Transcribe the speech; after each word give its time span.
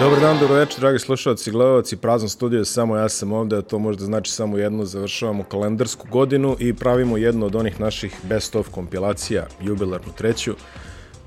Dobar 0.00 0.20
dan, 0.20 0.38
dobro 0.38 0.54
večer, 0.54 0.80
dragi 0.80 0.98
slušalci 0.98 1.50
i 1.50 1.52
gledalci. 1.52 1.96
Prazan 1.96 2.28
studio, 2.28 2.64
samo 2.64 2.96
ja 2.96 3.08
sam 3.08 3.32
ovde, 3.32 3.56
a 3.56 3.62
to 3.62 3.78
možda 3.78 4.04
znači 4.04 4.30
samo 4.30 4.58
jedno, 4.58 4.84
završavamo 4.84 5.44
kalendarsku 5.44 6.06
godinu 6.10 6.56
i 6.58 6.74
pravimo 6.74 7.16
jednu 7.16 7.46
od 7.46 7.54
onih 7.54 7.80
naših 7.80 8.16
best 8.22 8.56
of 8.56 8.68
kompilacija, 8.68 9.46
jubilarnu 9.62 10.12
treću. 10.16 10.54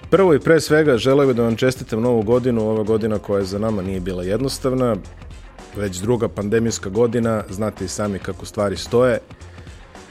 Prvo 0.09 0.34
i 0.34 0.39
pre 0.39 0.59
svega 0.62 0.98
želeo 0.98 1.28
bih 1.28 1.36
da 1.36 1.44
vam 1.44 1.55
čestitam 1.55 2.02
novu 2.02 2.21
godinu, 2.21 2.70
ova 2.70 2.84
godina 2.84 3.20
koja 3.20 3.39
je 3.39 3.46
za 3.46 3.59
nama 3.59 3.82
nije 3.82 4.00
bila 4.00 4.23
jednostavna, 4.23 4.96
već 5.76 5.98
druga 5.98 6.28
pandemijska 6.28 6.90
godina, 6.90 7.44
znate 7.50 7.86
i 7.86 7.88
sami 7.88 8.20
kako 8.20 8.46
stvari 8.46 8.78
stoje. 8.78 9.20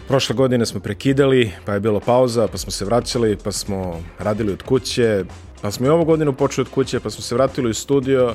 Prošle 0.09 0.37
godine 0.37 0.67
smo 0.67 0.81
prekidali, 0.81 1.53
pa 1.67 1.75
je 1.75 1.81
bilo 1.81 2.01
pauza, 2.01 2.49
pa 2.53 2.59
smo 2.59 2.71
se 2.71 2.85
vraćali, 2.85 3.37
pa 3.45 3.53
smo 3.53 4.01
radili 4.19 4.53
od 4.53 4.63
kuće, 4.63 5.25
pa 5.63 5.71
smo 5.71 5.87
i 5.87 5.91
ovu 5.91 6.05
godinu 6.05 6.33
počeli 6.33 6.67
od 6.69 6.75
kuće, 6.75 7.01
pa 7.01 7.11
smo 7.11 7.23
se 7.23 7.35
vratili 7.35 7.71
u 7.71 7.75
studio. 7.75 8.35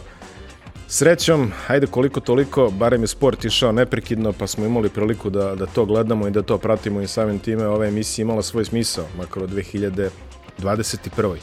Srećom, 0.89 1.51
ajde 1.67 1.87
koliko 1.87 2.19
toliko, 2.19 2.69
barem 2.69 3.01
je 3.01 3.07
sport 3.07 3.45
išao 3.45 3.71
neprekidno, 3.71 4.33
pa 4.33 4.47
smo 4.47 4.65
imali 4.65 4.89
priliku 4.89 5.29
da, 5.29 5.55
da 5.55 5.65
to 5.65 5.85
gledamo 5.85 6.27
i 6.27 6.31
da 6.31 6.41
to 6.41 6.57
pratimo 6.57 7.01
i 7.01 7.07
samim 7.07 7.39
time 7.39 7.67
ova 7.67 7.85
emisija 7.85 8.23
imala 8.23 8.41
svoj 8.41 8.65
smisao, 8.65 9.05
makar 9.17 9.43
od 9.43 9.49
2021. 9.49 11.35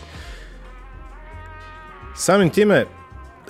Samim 2.17 2.51
time, 2.51 2.85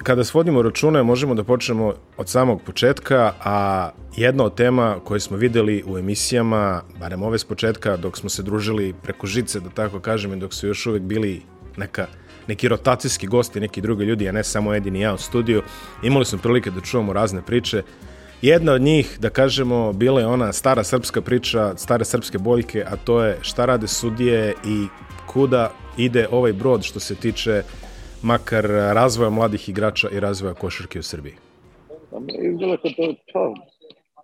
kada 0.02 0.24
svodimo 0.24 0.62
račune, 0.62 1.02
možemo 1.02 1.34
da 1.34 1.44
počnemo 1.44 1.94
od 2.16 2.28
samog 2.28 2.62
početka, 2.62 3.32
a 3.44 3.90
jedna 4.16 4.44
od 4.44 4.54
tema 4.54 4.96
koje 5.04 5.20
smo 5.20 5.36
videli 5.36 5.84
u 5.86 5.98
emisijama, 5.98 6.82
barem 7.00 7.22
ove 7.22 7.38
s 7.38 7.44
početka, 7.44 7.96
dok 7.96 8.18
smo 8.18 8.28
se 8.28 8.42
družili 8.42 8.94
preko 9.02 9.26
žice, 9.26 9.60
da 9.60 9.70
tako 9.70 10.00
kažem, 10.00 10.32
i 10.32 10.36
dok 10.36 10.54
su 10.54 10.66
još 10.66 10.86
uvek 10.86 11.02
bili 11.02 11.42
neka 11.76 12.06
neki 12.48 12.68
rotacijski 12.68 13.26
gosti, 13.26 13.60
neki 13.60 13.80
drugi 13.80 14.04
ljudi, 14.04 14.28
a 14.28 14.32
ne 14.32 14.44
samo 14.44 14.74
Edin 14.74 14.96
i 14.96 15.00
ja 15.00 15.14
u 15.14 15.18
studiju. 15.18 15.62
Imali 16.02 16.24
smo 16.24 16.38
prilike 16.38 16.70
da 16.70 16.80
čujemo 16.80 17.12
razne 17.12 17.42
priče. 17.42 17.82
Jedna 18.42 18.72
od 18.72 18.82
njih, 18.82 19.16
da 19.20 19.30
kažemo, 19.30 19.92
bila 19.92 20.20
je 20.20 20.26
ona 20.26 20.52
stara 20.52 20.84
srpska 20.84 21.20
priča, 21.20 21.76
stare 21.76 22.04
srpske 22.04 22.38
boljke, 22.38 22.84
a 22.86 22.96
to 22.96 23.22
je 23.22 23.38
šta 23.42 23.64
rade 23.64 23.88
sudije 23.88 24.54
i 24.64 24.86
kuda 25.26 25.70
ide 25.98 26.28
ovaj 26.30 26.52
brod 26.52 26.82
što 26.82 27.00
se 27.00 27.14
tiče 27.14 27.62
makar 28.22 28.64
razvoja 28.70 29.30
mladih 29.30 29.68
igrača 29.68 30.08
i 30.10 30.20
razvoja 30.20 30.54
košarke 30.54 30.98
u 30.98 31.02
Srbiji. 31.02 31.34
Pa 32.10 32.16
izgleda 32.50 32.76
kao 32.82 32.90
to, 32.96 33.14
pa, 33.32 33.54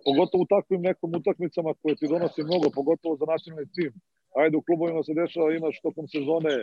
pogotovo 0.05 0.41
u 0.43 0.51
takvim 0.55 0.81
nekom 0.81 1.15
utakmicama 1.15 1.73
koje 1.81 1.95
ti 1.95 2.07
donosi 2.07 2.43
mnogo, 2.43 2.69
pogotovo 2.75 3.15
za 3.15 3.25
nacionalni 3.33 3.71
tim. 3.75 3.91
Ajde, 4.35 4.57
u 4.57 4.61
klubovima 4.61 5.03
se 5.03 5.13
dešava, 5.21 5.53
imaš 5.53 5.75
tokom 5.83 6.05
sezone 6.07 6.53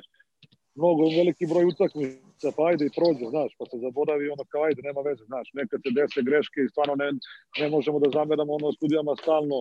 mnogo, 0.80 1.02
veliki 1.20 1.44
broj 1.52 1.64
utakmica, 1.72 2.48
pa 2.56 2.62
ajde 2.68 2.84
i 2.86 2.94
prođe, 2.96 3.26
znaš, 3.34 3.50
pa 3.58 3.64
se 3.70 3.76
zaboravi 3.86 4.24
ono 4.34 4.44
kao 4.52 4.62
ajde, 4.66 4.80
nema 4.88 5.00
veze, 5.08 5.24
znaš, 5.30 5.46
nekad 5.60 5.78
se 5.84 5.90
dese 5.98 6.20
greške 6.28 6.58
i 6.62 6.70
stvarno 6.72 6.94
ne, 7.02 7.08
ne 7.62 7.68
možemo 7.74 7.98
da 8.02 8.08
zameramo 8.18 8.52
ono 8.58 8.68
studijama 8.78 9.12
stalno 9.22 9.58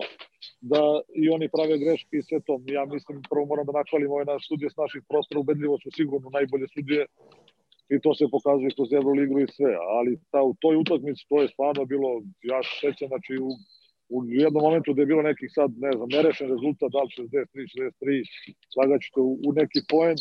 da 0.72 0.82
i 1.22 1.24
oni 1.36 1.46
prave 1.56 1.76
greške 1.82 2.14
i 2.16 2.26
sve 2.28 2.38
to. 2.46 2.54
Ja 2.76 2.84
mislim, 2.94 3.16
prvo 3.30 3.44
moram 3.50 3.66
da 3.66 3.78
nakvalim 3.80 4.10
ove 4.16 4.24
naše 4.32 4.44
studije 4.48 4.68
s 4.70 4.80
naših 4.82 5.02
prostora, 5.10 5.40
ubedljivo 5.40 5.74
su 5.82 5.88
sigurno 5.98 6.28
najbolje 6.38 6.66
studije 6.74 7.02
i 7.94 7.96
to 8.04 8.10
se 8.18 8.24
pokazuje 8.34 8.70
kroz 8.76 8.88
Euroligu 8.92 9.36
i 9.40 9.52
sve, 9.56 9.72
ali 9.96 10.12
ta, 10.32 10.40
u 10.50 10.54
toj 10.62 10.74
utakmici 10.82 11.28
to 11.30 11.36
je 11.42 11.52
stvarno 11.54 11.82
bilo, 11.92 12.08
ja 12.52 12.58
se 12.66 12.72
sećam, 12.82 13.08
znači 13.12 13.34
u 13.46 13.48
u 14.08 14.24
jednom 14.26 14.62
momentu 14.62 14.94
da 14.94 15.02
je 15.02 15.06
bilo 15.06 15.22
nekih 15.22 15.50
sad, 15.54 15.70
ne 15.76 15.92
znam, 15.96 16.08
nerešen 16.08 16.48
rezultat, 16.48 16.90
da 16.92 17.00
li 17.02 17.10
63, 17.18 17.92
63, 18.02 18.24
slagaćete 18.74 19.20
u, 19.20 19.32
u 19.48 19.52
neki 19.52 19.80
poen, 19.88 20.16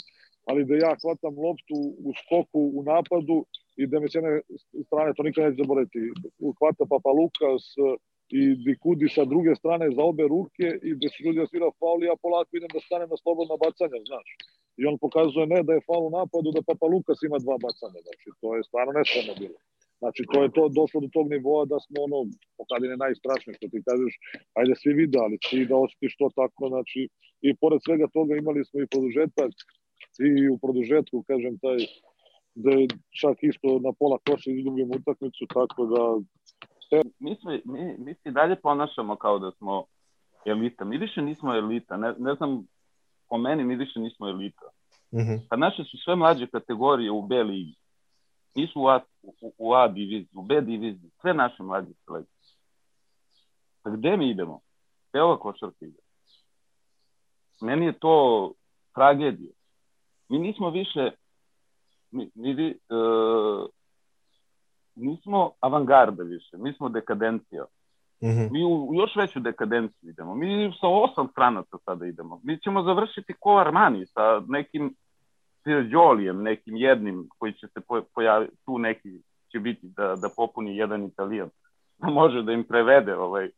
ali 0.49 0.65
da 0.69 0.75
ja 0.75 0.91
hvatam 1.01 1.33
loptu 1.45 1.77
u 2.07 2.09
skoku 2.21 2.61
u 2.77 2.81
napadu 2.91 3.37
i 3.81 3.83
da 3.87 3.99
me 3.99 4.07
s 4.09 4.15
jedne 4.15 4.33
strane, 4.87 5.09
to 5.15 5.23
nikad 5.23 5.41
neće 5.43 5.61
zaboraviti, 5.61 5.99
hvata 6.59 6.83
Papa 6.93 7.11
Lukas 7.19 7.63
i 8.39 8.41
Dikudi 8.65 9.07
sa 9.15 9.23
druge 9.33 9.52
strane 9.61 9.86
za 9.95 10.02
obe 10.11 10.25
ruke 10.36 10.67
i 10.87 10.89
da 10.99 11.07
se 11.09 11.19
ljudi 11.23 11.47
svira 11.49 11.69
faul 11.80 11.99
ja 12.03 12.15
polako 12.23 12.52
idem 12.53 12.71
da 12.75 12.80
stanem 12.87 13.09
na 13.13 13.17
slobodna 13.23 13.55
bacanja, 13.65 13.99
znaš. 14.09 14.27
I 14.80 14.81
on 14.89 14.95
pokazuje 15.05 15.45
ne 15.53 15.59
da 15.67 15.71
je 15.73 15.86
faul 15.87 16.03
u 16.07 16.15
napadu, 16.19 16.47
da 16.55 16.67
Papa 16.69 16.87
Lukas 16.93 17.17
ima 17.27 17.37
dva 17.45 17.55
bacanja, 17.65 17.99
znači 18.07 18.27
to 18.41 18.47
je 18.55 18.67
stvarno 18.69 18.91
nesvarno 18.99 19.33
bilo. 19.41 19.57
Znači, 20.02 20.21
to 20.31 20.37
je 20.43 20.49
to 20.57 20.63
došlo 20.80 20.99
do 21.02 21.09
tog 21.15 21.25
nivoa 21.36 21.63
da 21.71 21.77
smo 21.86 21.97
ono, 22.07 22.19
pokadine 22.59 22.95
najstrašnije 23.05 23.53
što 23.57 23.67
ti 23.71 23.80
kažeš, 23.87 24.13
ajde 24.59 24.73
svi 24.81 24.91
vide, 24.99 25.17
ali 25.25 25.37
ti 25.45 25.65
da 25.69 25.75
osjetiš 25.86 26.13
to 26.17 26.27
tako, 26.39 26.63
znači, 26.73 27.02
i 27.47 27.49
pored 27.61 27.80
svega 27.86 28.07
toga 28.15 28.31
imali 28.36 28.65
smo 28.65 28.77
i 28.81 28.91
produžetak, 28.93 29.53
i 30.20 30.50
u 30.50 30.58
produžetku, 30.58 31.23
kažem, 31.28 31.58
taj 31.58 31.78
da 32.55 32.72
je 32.72 32.88
čak 33.22 33.38
isto 33.42 33.80
na 33.80 33.92
pola 34.00 34.17
koša 34.30 34.52
izgubimo 34.52 34.94
utakmicu, 34.95 35.45
tako 35.54 35.86
da... 35.86 36.02
Mi, 37.20 37.36
smo, 37.36 37.52
mi, 37.52 37.98
mi 37.98 38.14
se 38.14 38.32
dalje 38.32 38.55
ponašamo 38.55 39.16
kao 39.16 39.39
da 39.39 39.52
smo 39.52 39.86
elita. 40.45 40.86
Mi 40.86 40.98
više 40.98 41.22
nismo 41.22 41.55
elita. 41.55 41.98
Ne, 41.98 42.14
ne 42.17 42.33
znam, 42.33 42.67
po 43.30 43.38
meni 43.38 43.64
mi 43.64 43.76
više 43.76 44.00
nismo 44.00 44.28
elita. 44.30 44.66
Mm 45.11 45.17
-hmm. 45.17 45.39
Pa 45.50 45.58
naše 45.58 45.83
su 45.83 45.98
sve 45.98 46.16
mlađe 46.16 46.48
kategorije 46.48 47.11
u 47.11 47.22
B 47.22 47.44
ligi. 47.44 47.76
Nisu 48.55 48.82
u 48.82 48.88
A, 48.88 48.99
u, 49.22 49.54
u 49.58 49.73
A 49.73 49.88
diviziji, 49.88 50.30
u 50.36 50.42
B 50.42 50.61
diviziji. 50.61 51.11
Sve 51.22 51.34
naše 51.34 51.64
mlađe 51.64 51.94
selekcije. 52.05 52.55
Pa 53.84 53.89
gde 53.89 54.17
mi 54.17 54.30
idemo? 54.30 54.60
Gde 55.10 55.22
ova 55.22 55.39
košarka 55.39 55.86
ide? 55.86 55.99
Meni 57.61 57.86
je 57.86 57.99
to 57.99 58.54
tragedija 58.95 59.56
mi 60.30 60.39
nismo 60.39 60.70
više 60.70 61.11
mi, 62.11 62.32
mi 62.36 62.76
uh, 62.89 63.70
nismo 64.95 65.52
avangarda 65.60 66.23
više, 66.23 66.58
mi 66.58 66.73
smo 66.73 66.89
dekadencija. 66.89 67.65
Mm 68.21 68.27
-hmm. 68.27 68.52
Mi 68.52 68.64
u, 68.64 68.89
u 68.89 68.95
još 68.95 69.16
veću 69.16 69.39
dekadenciju 69.39 70.10
idemo. 70.10 70.36
Mi 70.36 70.73
sa 70.82 70.87
osam 70.87 71.27
stranaca 71.32 71.77
sada 71.86 72.05
idemo. 72.05 72.42
Mi 72.43 72.60
ćemo 72.60 72.83
završiti 72.83 73.33
ko 73.39 73.58
Armani 73.58 74.05
sa 74.05 74.42
nekim 74.48 74.95
Tirđolijem, 75.64 76.43
nekim 76.43 76.76
jednim 76.76 77.30
koji 77.37 77.54
će 77.54 77.67
se 77.67 77.82
pojaviti, 78.14 78.55
tu 78.66 78.77
neki 78.77 79.21
će 79.52 79.60
biti 79.60 79.87
da, 79.87 80.16
da 80.16 80.30
popuni 80.36 80.77
jedan 80.77 81.05
italijan. 81.05 81.49
Da 81.99 82.10
može 82.10 82.42
da 82.42 82.52
im 82.52 82.64
prevede 82.64 83.16
ovaj... 83.16 83.49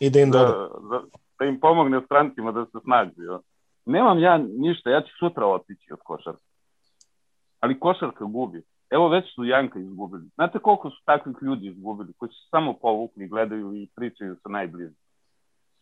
I 0.00 0.10
da 0.10 0.20
im 0.20 0.30
da, 0.36 0.68
da, 0.90 1.02
da 1.38 1.44
im 1.44 1.60
pomogne 1.60 2.00
strancima 2.04 2.52
da 2.52 2.64
se 2.64 2.78
snađu. 2.84 3.22
Ja 3.22 3.38
nemam 3.86 4.18
ja 4.18 4.38
ništa, 4.38 4.90
ja 4.90 5.00
ću 5.00 5.12
sutra 5.18 5.46
otići 5.46 5.92
od 5.92 5.98
košarka. 6.04 6.42
Ali 7.60 7.80
košarka 7.80 8.24
gubi. 8.24 8.62
Evo 8.90 9.08
već 9.08 9.34
su 9.34 9.44
Janka 9.44 9.78
izgubili. 9.78 10.28
Znate 10.34 10.58
koliko 10.58 10.90
su 10.90 10.96
takvih 11.04 11.36
ljudi 11.42 11.66
izgubili, 11.66 12.12
koji 12.12 12.28
su 12.28 12.48
samo 12.50 12.72
povukli, 12.72 13.28
gledaju 13.28 13.74
i 13.74 13.88
pričaju 13.96 14.36
sa 14.42 14.48
najbližim. 14.48 14.96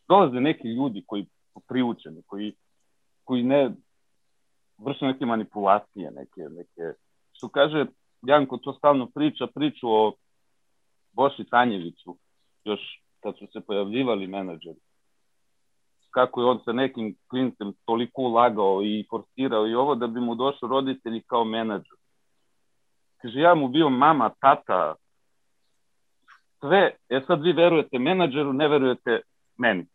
Dolaze 0.09 0.41
neki 0.41 0.69
ljudi 0.69 1.05
koji 1.07 1.27
priučeni, 1.69 2.23
koji, 2.27 2.55
koji 3.25 3.43
ne 3.43 3.71
vrše 4.79 5.05
neke 5.05 5.27
manipulacije, 5.27 6.11
neke, 6.11 6.41
neke, 6.41 6.99
što 7.33 7.49
kaže 7.49 7.87
Janko 8.23 8.57
to 8.57 8.73
stalno 8.73 9.07
priča, 9.15 9.47
priču 9.55 9.89
o 9.89 10.13
Boši 11.13 11.45
Tanjeviću, 11.45 12.17
još 12.65 12.81
kad 13.21 13.39
su 13.39 13.47
se 13.47 13.61
pojavljivali 13.61 14.27
menadžeri 14.27 14.81
kako 16.13 16.41
je 16.41 16.47
on 16.47 16.61
sa 16.65 16.73
nekim 16.73 17.15
klincem 17.31 17.73
toliko 17.85 18.23
ulagao 18.23 18.83
i 18.83 19.07
forsirao 19.11 19.67
i 19.67 19.75
ovo 19.75 19.95
da 19.95 20.07
bi 20.07 20.21
mu 20.21 20.35
došli 20.35 20.69
roditelji 20.69 21.23
kao 21.27 21.45
menadžer. 21.45 21.97
Kaže, 23.23 23.41
ja 23.41 23.55
mu 23.55 23.69
bio 23.69 23.89
mama, 23.89 24.31
tata, 24.41 24.95
sve, 26.61 26.91
e 27.09 27.21
sad 27.27 27.43
vi 27.43 27.53
verujete 27.53 27.99
menadžeru, 27.99 28.53
ne 28.53 28.69
verujete 28.69 29.21
meni. 29.59 29.87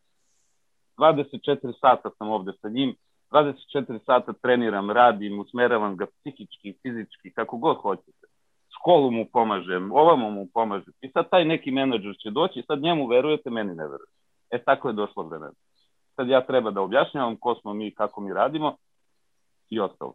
24 0.97 1.73
sata 1.81 2.09
sam 2.17 2.29
ovde 2.29 2.51
sa 2.61 2.69
njim, 2.69 2.95
24 3.31 3.99
sata 4.05 4.33
treniram, 4.33 4.91
radim, 4.91 5.39
usmeravam 5.39 5.97
ga 5.97 6.05
psihički, 6.05 6.73
fizički, 6.81 7.31
kako 7.31 7.57
god 7.57 7.77
hoćete. 7.77 8.27
Školu 8.79 9.11
mu 9.11 9.25
pomažem, 9.33 9.91
ovamo 9.91 10.29
mu 10.29 10.47
pomažem. 10.53 10.93
I 11.01 11.09
sad 11.09 11.29
taj 11.29 11.45
neki 11.45 11.71
menadžer 11.71 12.15
će 12.23 12.29
doći, 12.29 12.63
sad 12.67 12.81
njemu 12.81 13.07
verujete, 13.07 13.49
meni 13.49 13.75
ne 13.75 13.83
verujete. 13.83 14.17
E 14.49 14.63
tako 14.63 14.87
je 14.87 14.93
došlo 14.93 15.23
vremena 15.23 15.66
sad 16.17 16.29
ja 16.29 16.45
treba 16.45 16.71
da 16.71 16.81
objašnjavam 16.81 17.37
ko 17.37 17.55
smo 17.55 17.73
mi, 17.73 17.93
kako 17.95 18.21
mi 18.21 18.33
radimo 18.33 18.75
i 19.69 19.79
ostalo. 19.79 20.13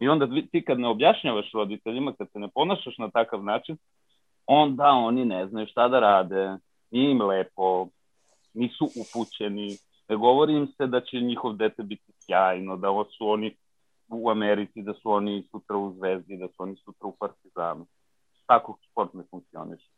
I 0.00 0.08
onda 0.08 0.28
ti 0.52 0.64
kad 0.64 0.80
ne 0.80 0.88
objašnjavaš 0.88 1.52
roditeljima, 1.52 2.12
kad 2.12 2.30
se 2.32 2.38
ne 2.38 2.48
ponašaš 2.48 2.98
na 2.98 3.10
takav 3.10 3.44
način, 3.44 3.76
onda 4.46 4.84
oni 4.84 5.24
ne 5.24 5.46
znaju 5.46 5.66
šta 5.66 5.88
da 5.88 6.00
rade, 6.00 6.56
nije 6.90 7.10
im 7.10 7.22
lepo, 7.22 7.86
nisu 8.54 8.84
upućeni, 8.84 9.76
ne 10.08 10.16
govori 10.16 10.52
im 10.52 10.66
se 10.66 10.86
da 10.86 11.00
će 11.00 11.20
njihov 11.20 11.56
dete 11.56 11.82
biti 11.82 12.12
sjajno, 12.18 12.76
da 12.76 12.88
su 13.18 13.28
oni 13.28 13.56
u 14.08 14.30
Americi, 14.30 14.82
da 14.82 14.94
su 14.94 15.10
oni 15.10 15.48
sutra 15.50 15.76
u 15.76 15.92
Zvezdi, 15.92 16.36
da 16.36 16.48
su 16.48 16.54
oni 16.58 16.76
sutra 16.76 17.08
u 17.08 17.16
Partizanu. 17.20 17.86
Tako 18.46 18.78
sport 18.90 19.14
ne 19.14 19.24
funkcioniše. 19.30 19.97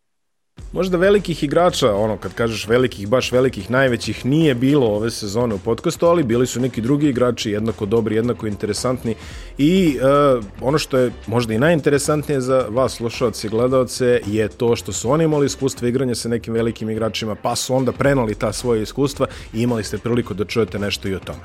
Možda 0.73 0.97
velikih 0.97 1.43
igrača, 1.43 1.95
ono 1.95 2.17
kad 2.17 2.35
kažeš 2.35 2.69
velikih, 2.69 3.09
baš 3.09 3.33
velikih, 3.33 3.71
najvećih, 3.71 4.27
nije 4.27 4.55
bilo 4.55 4.87
ove 4.87 5.11
sezone 5.11 5.55
u 5.55 5.59
podcastu, 5.59 6.07
ali 6.07 6.23
bili 6.23 6.47
su 6.47 6.61
neki 6.61 6.81
drugi 6.81 7.09
igrači, 7.09 7.51
jednako 7.51 7.87
dobri, 7.87 8.15
jednako 8.17 8.47
interesantni 8.47 9.15
i 9.59 9.99
uh, 9.99 10.45
ono 10.61 10.79
što 10.79 10.99
je 10.99 11.13
možda 11.27 11.55
i 11.55 11.59
najinteresantnije 11.59 12.41
za 12.41 12.67
vas 12.69 12.93
slušalci 12.93 13.47
i 13.47 13.51
gledalce 13.51 14.21
je 14.27 14.49
to 14.49 14.77
što 14.77 14.93
su 14.93 15.11
oni 15.11 15.25
imali 15.25 15.47
iskustva 15.47 15.89
igranja 15.89 16.15
sa 16.15 16.29
nekim 16.29 16.55
velikim 16.55 16.91
igračima, 16.91 17.35
pa 17.35 17.57
su 17.57 17.75
onda 17.75 17.93
prenali 17.93 18.35
ta 18.35 18.53
svoje 18.53 18.83
iskustva 18.83 19.27
i 19.55 19.63
imali 19.63 19.85
ste 19.85 19.99
priliku 19.99 20.35
da 20.35 20.45
čujete 20.45 20.79
nešto 20.79 21.09
i 21.09 21.15
o 21.15 21.19
tome. 21.19 21.41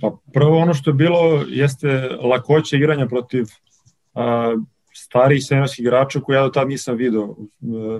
Pa 0.00 0.16
prvo 0.32 0.58
ono 0.58 0.74
što 0.74 0.90
je 0.90 0.94
bilo 0.94 1.44
jeste 1.48 2.08
lakoće 2.22 2.76
igranja 2.76 3.06
protiv 3.06 3.44
a, 4.14 4.54
starih 5.10 5.42
seniorskih 5.46 5.82
igrača 5.82 6.20
koje 6.20 6.36
ja 6.36 6.42
do 6.42 6.48
tad 6.48 6.68
nisam 6.68 6.96
video. 6.96 7.22
E, 7.22 7.34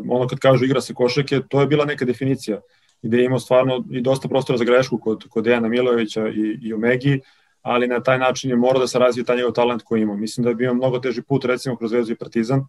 ono 0.09 0.27
kad 0.27 0.39
kažu 0.39 0.65
igra 0.65 0.81
se 0.81 0.95
košake, 0.95 1.41
to 1.49 1.61
je 1.61 1.67
bila 1.67 1.85
neka 1.85 2.05
definicija 2.05 2.61
gde 3.03 3.19
je 3.19 3.25
imao 3.25 3.39
stvarno 3.39 3.85
i 3.91 4.01
dosta 4.01 4.29
prostora 4.29 4.59
za 4.59 4.65
grešku 4.65 4.99
kod, 4.99 5.25
kod 5.29 5.45
Dejana 5.45 5.69
Milovića 5.69 6.29
i, 6.29 6.59
i 6.63 6.75
Omegi, 6.75 7.21
ali 7.63 7.89
na 7.89 8.03
taj 8.03 8.19
način 8.19 8.51
je 8.51 8.57
morao 8.57 8.81
da 8.81 8.87
se 8.87 8.99
razvije 8.99 9.25
taj 9.25 9.37
njegov 9.37 9.53
talent 9.53 9.83
koji 9.83 10.03
ima. 10.03 10.17
Mislim 10.17 10.45
da 10.45 10.51
je 10.51 10.55
bio 10.55 10.75
mnogo 10.75 10.99
teži 10.99 11.23
put 11.23 11.45
recimo 11.45 11.77
kroz 11.77 11.93
Vezu 11.93 12.13
i 12.13 12.17
Partizan, 12.17 12.67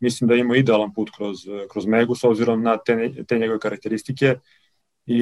mislim 0.00 0.28
da 0.28 0.34
je 0.34 0.40
imao 0.40 0.56
idealan 0.56 0.94
put 0.94 1.10
kroz, 1.16 1.36
kroz 1.72 1.86
Megu 1.86 2.14
s 2.14 2.24
obzirom 2.24 2.62
na 2.62 2.76
te, 2.76 3.24
te 3.28 3.38
njegove 3.38 3.58
karakteristike 3.58 4.34
i 5.06 5.20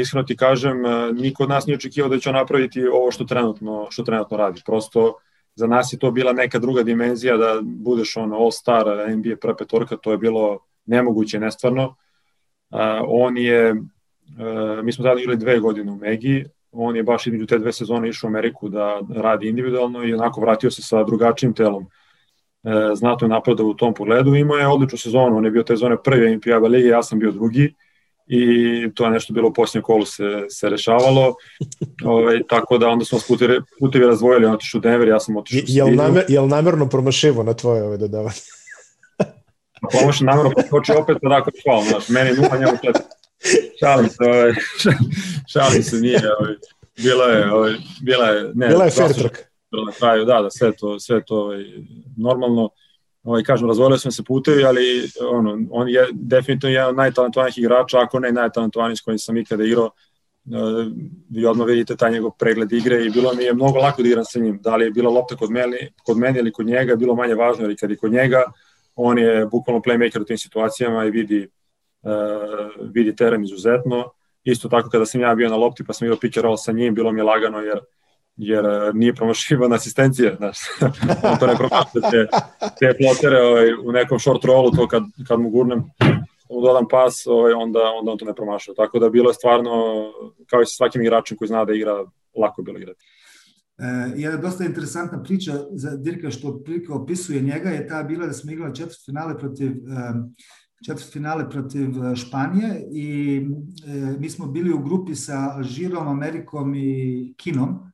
iskreno 0.00 0.24
ti 0.24 0.36
kažem, 0.36 0.86
e, 0.86 1.12
niko 1.12 1.42
od 1.42 1.48
nas 1.48 1.66
nije 1.66 1.76
očekivao 1.76 2.08
da 2.08 2.18
će 2.18 2.28
on 2.28 2.34
napraviti 2.34 2.86
ovo 2.86 3.10
što 3.10 3.24
trenutno, 3.24 3.86
što 3.90 4.02
trenutno 4.02 4.36
radi. 4.36 4.62
Prosto 4.66 5.14
za 5.54 5.66
nas 5.66 5.92
je 5.92 5.98
to 5.98 6.10
bila 6.10 6.32
neka 6.32 6.58
druga 6.58 6.82
dimenzija 6.82 7.36
da 7.36 7.60
budeš 7.62 8.16
on 8.16 8.32
all-star 8.32 9.16
NBA 9.16 9.36
prva 9.40 9.56
petorka, 9.56 9.96
to 9.96 10.12
je 10.12 10.18
bilo 10.18 10.58
nemoguće, 10.86 11.40
nestvarno. 11.40 11.84
Uh, 12.70 12.78
on 13.06 13.36
je, 13.36 13.72
uh, 13.72 14.84
mi 14.84 14.92
smo 14.92 15.04
tada 15.04 15.20
igrali 15.20 15.38
dve 15.38 15.58
godine 15.58 15.92
u 15.92 15.96
Megi, 15.96 16.44
on 16.72 16.96
je 16.96 17.02
baš 17.02 17.26
između 17.26 17.46
te 17.46 17.58
dve 17.58 17.72
sezone 17.72 18.08
išao 18.08 18.28
u 18.28 18.30
Ameriku 18.30 18.68
da 18.68 19.00
radi 19.14 19.48
individualno 19.48 20.04
i 20.04 20.14
onako 20.14 20.40
vratio 20.40 20.70
se 20.70 20.82
sa 20.82 21.04
drugačijim 21.04 21.54
telom. 21.54 21.86
Uh, 22.62 22.72
znatno 22.94 23.24
je 23.26 23.28
napadao 23.28 23.66
u 23.66 23.74
tom 23.74 23.94
pogledu, 23.94 24.34
imao 24.34 24.56
je 24.56 24.68
odličnu 24.68 24.98
sezonu, 24.98 25.36
on 25.36 25.44
je 25.44 25.50
bio 25.50 25.62
te 25.62 25.76
zone 25.76 25.96
prve 26.04 26.36
NBA 26.36 26.68
lige, 26.68 26.88
ja 26.88 27.02
sam 27.02 27.18
bio 27.18 27.30
drugi 27.30 27.74
i 28.26 28.94
to 28.94 29.04
je 29.04 29.10
nešto 29.10 29.32
bilo 29.32 29.48
u 29.48 29.52
posljednjem 29.52 29.82
kolu 29.82 30.06
se, 30.06 30.44
se 30.48 30.68
rešavalo, 30.68 31.34
ovaj, 32.04 32.40
tako 32.48 32.78
da 32.78 32.88
onda 32.88 33.04
smo 33.04 33.18
s 33.18 33.26
putevi, 33.26 33.60
putevi 33.80 34.06
razvojili, 34.06 34.46
on 34.46 34.54
otišu 34.54 34.78
u 34.78 34.80
Denver, 34.80 35.08
ja 35.08 35.20
sam 35.20 35.36
otišao 35.36 35.62
u 35.62 35.64
Jel, 35.68 35.94
namer, 35.94 36.24
jel 36.28 36.48
namerno 36.48 36.88
promašivo 36.88 37.42
na 37.42 37.54
tvoje 37.54 37.82
ove 37.82 37.96
dodavanje? 37.96 38.40
Promašen 39.90 40.26
namerno, 40.26 40.50
počeo 40.70 41.00
opet 41.00 41.16
da 41.22 41.28
tako 41.28 41.50
hvala, 41.64 41.82
znaš, 41.82 42.08
meni 42.08 42.30
nula, 42.36 42.56
njemu 42.56 42.78
četiri. 42.84 43.02
Šalim 43.80 44.08
se, 44.08 44.24
ovaj, 44.24 44.52
šalim 45.52 45.82
se, 45.82 45.96
nije, 45.96 46.20
ovaj, 46.38 46.54
bila 47.02 47.24
je, 47.24 47.52
ovaj, 47.52 47.72
bila 48.02 48.26
je, 48.26 48.50
ne, 48.54 48.68
bila 48.68 48.84
je 48.84 48.90
fair 48.90 49.12
track. 49.12 49.36
Na 49.86 49.92
kraju, 49.98 50.24
da, 50.24 50.42
da, 50.42 50.50
sve 50.50 50.72
to, 50.72 51.00
sve 51.00 51.24
to 51.24 51.36
ovaj, 51.36 51.64
normalno 52.16 52.70
ovaj, 53.24 53.42
kažem, 53.42 53.68
razvojili 53.68 53.98
smo 53.98 54.10
se 54.10 54.24
putevi, 54.24 54.64
ali 54.64 55.08
ono, 55.30 55.58
on 55.70 55.88
je 55.88 56.08
definitivno 56.12 56.72
jedan 56.72 56.88
od 56.88 56.96
najtalentovanijih 56.96 57.58
igrača, 57.58 58.00
ako 58.00 58.20
ne 58.20 58.32
najtalentovaniji 58.32 58.96
s 58.96 59.00
kojim 59.00 59.18
sam 59.18 59.36
ikada 59.36 59.64
igrao, 59.64 59.84
uh, 59.84 59.92
vi 61.30 61.46
odmah 61.46 61.66
vidite 61.66 61.96
taj 61.96 62.12
njegov 62.12 62.30
pregled 62.38 62.72
igre 62.72 63.04
i 63.04 63.10
bilo 63.10 63.34
mi 63.34 63.44
je 63.44 63.54
mnogo 63.54 63.78
lako 63.78 64.02
da 64.02 64.08
igram 64.08 64.24
sa 64.24 64.38
njim. 64.38 64.58
Da 64.62 64.76
li 64.76 64.84
je 64.84 64.90
bila 64.90 65.10
lopta 65.10 65.36
kod 65.36 65.50
mene, 65.50 65.92
kod 66.04 66.18
mene 66.18 66.38
ili 66.38 66.52
kod 66.52 66.66
njega, 66.66 66.96
bilo 66.96 67.14
manje 67.14 67.34
važno, 67.34 67.64
jer 67.64 67.76
kad 67.80 67.90
je 67.90 67.96
kod 67.96 68.12
njega, 68.12 68.42
on 68.96 69.18
je 69.18 69.46
bukvalno 69.46 69.82
playmaker 69.82 70.20
u 70.20 70.24
tim 70.24 70.38
situacijama 70.38 71.04
i 71.04 71.10
vidi, 71.10 71.48
uh, 72.02 72.90
vidi 72.94 73.16
teren 73.16 73.44
izuzetno. 73.44 74.10
Isto 74.44 74.68
tako 74.68 74.90
kada 74.90 75.06
sam 75.06 75.20
ja 75.20 75.34
bio 75.34 75.48
na 75.48 75.56
lopti 75.56 75.84
pa 75.84 75.92
sam 75.92 76.06
igrao 76.06 76.18
pick 76.18 76.36
and 76.36 76.44
roll 76.44 76.56
sa 76.56 76.72
njim, 76.72 76.94
bilo 76.94 77.12
mi 77.12 77.20
je 77.20 77.24
lagano 77.24 77.58
jer 77.58 77.78
jer 78.36 78.64
e, 78.64 78.92
nije 78.94 79.14
promašivan 79.14 79.72
asistencije, 79.72 80.34
znaš, 80.36 80.58
on 81.32 81.38
to 81.38 81.46
ne 81.46 81.56
promašuje 81.56 82.02
te, 82.10 82.26
te 82.78 82.94
plotere 82.98 83.42
ovaj, 83.42 83.72
u 83.74 83.92
nekom 83.92 84.18
short 84.18 84.44
rollu, 84.44 84.70
to 84.70 84.88
kad, 84.88 85.02
kad 85.28 85.40
mu 85.40 85.50
gurnem, 85.50 85.78
mu 86.50 86.60
dodam 86.60 86.88
pas, 86.90 87.26
ovaj, 87.26 87.52
onda, 87.52 87.80
onda 88.00 88.12
on 88.12 88.18
to 88.18 88.24
ne 88.24 88.34
promašuje. 88.34 88.74
Tako 88.74 88.98
da 88.98 89.10
bilo 89.10 89.30
je 89.30 89.34
stvarno, 89.34 89.70
kao 90.50 90.62
i 90.62 90.66
sa 90.66 90.74
svakim 90.76 91.02
igračem 91.02 91.36
koji 91.36 91.48
zna 91.48 91.64
da 91.64 91.74
igra, 91.74 92.04
lako 92.36 92.62
bilo 92.62 92.78
igrati. 92.78 93.04
E, 93.78 93.84
jedna 94.16 94.36
dosta 94.36 94.64
interesantna 94.64 95.22
priča 95.22 95.52
za 95.70 95.96
Dirka 95.96 96.30
što 96.30 96.62
prilike 96.64 96.92
opisuje 96.92 97.40
njega 97.40 97.70
je 97.70 97.86
ta 97.86 98.02
bila 98.02 98.26
da 98.26 98.32
smo 98.32 98.52
igrali 98.52 98.74
četvrt 98.74 99.04
finale 99.04 99.38
protiv 99.38 99.70
um, 99.70 100.34
četvrt 100.86 101.12
finale 101.12 101.50
protiv 101.50 101.88
Španije 102.16 102.88
i 102.92 103.36
e, 103.86 104.16
mi 104.18 104.30
smo 104.30 104.46
bili 104.46 104.72
u 104.72 104.82
grupi 104.82 105.14
sa 105.14 105.52
Alžirom, 105.56 106.08
Amerikom 106.08 106.74
i 106.74 107.34
Kinom 107.36 107.91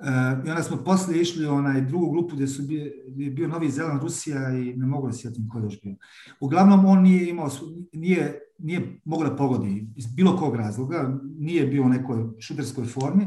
Uh, 0.00 0.46
I 0.46 0.50
onda 0.50 0.62
smo 0.62 0.84
posle 0.84 1.20
išli 1.20 1.46
u 1.46 1.54
onaj 1.54 1.80
drugu 1.80 2.10
grupu 2.10 2.36
gde 2.36 2.46
su 2.46 2.62
bio, 2.62 2.92
gde 3.08 3.24
je 3.24 3.30
bio 3.30 3.48
Novi 3.48 3.70
Zeland, 3.70 4.02
Rusija 4.02 4.58
i 4.58 4.76
ne 4.76 4.86
mogu 4.86 5.06
da 5.06 5.12
sjetim 5.12 5.48
ko 5.48 5.58
je 5.58 5.64
još 5.64 5.80
bio. 5.82 5.94
Uglavnom 6.40 6.84
on 6.84 7.02
nije 7.02 7.28
imao, 7.28 7.50
nije, 7.92 8.40
nije 8.58 9.00
mogo 9.04 9.24
da 9.24 9.36
pogodi 9.36 9.86
iz 9.96 10.06
bilo 10.06 10.36
kog 10.36 10.56
razloga, 10.56 11.18
nije 11.38 11.66
bio 11.66 11.82
u 11.82 11.88
nekoj 11.88 12.24
šuterskoj 12.38 12.84
formi 12.84 13.26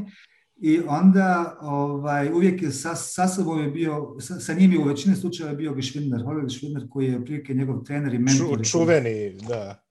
i 0.57 0.81
onda 0.87 1.57
ovaj, 1.61 2.33
uvijek 2.33 2.61
je 2.61 2.71
sa, 2.71 2.95
sa 2.95 3.27
sobom 3.27 3.59
je 3.59 3.71
bio, 3.71 4.15
sa, 4.19 4.39
sa 4.39 4.53
njim 4.53 4.71
je 4.71 4.79
u 4.79 4.83
većini 4.83 5.15
slučajeva 5.15 5.55
bio 5.55 5.73
Gešvindner, 5.73 6.23
Holger 6.23 6.43
Gešvindner 6.43 6.87
koji 6.89 7.07
je 7.07 7.25
prilike 7.25 7.53
njegov 7.53 7.83
trener 7.83 8.13
i 8.13 8.19
mentor. 8.19 8.57
Ču, 8.57 8.71
čuveni, 8.71 9.37
da. 9.49 9.83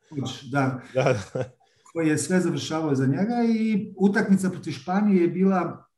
Da, 0.51 0.81
da. 0.95 1.19
koji 1.93 2.09
je 2.09 2.19
sve 2.19 2.41
završavao 2.41 2.95
za 2.95 3.07
njega 3.07 3.37
i 3.49 3.93
utakmica 3.97 4.51
protiv 4.51 4.73
Španije 4.73 5.23
je 5.23 5.29
bila 5.29 5.89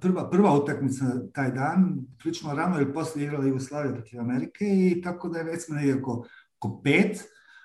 prva, 0.00 0.30
prva 0.30 0.58
utakmica 0.58 1.04
taj 1.32 1.50
dan, 1.50 2.06
prilično 2.18 2.54
rano, 2.54 2.78
jer 2.78 2.92
posle 2.94 3.22
igrala 3.22 3.46
Jugoslavija 3.46 3.94
protiv 3.94 4.20
Amerike 4.20 4.64
i 4.64 5.00
tako 5.04 5.28
da 5.28 5.38
je 5.38 5.44
već 5.44 5.68
negdje 5.68 5.98
oko, 6.00 6.26
oko 6.60 6.82
pet, 6.82 7.24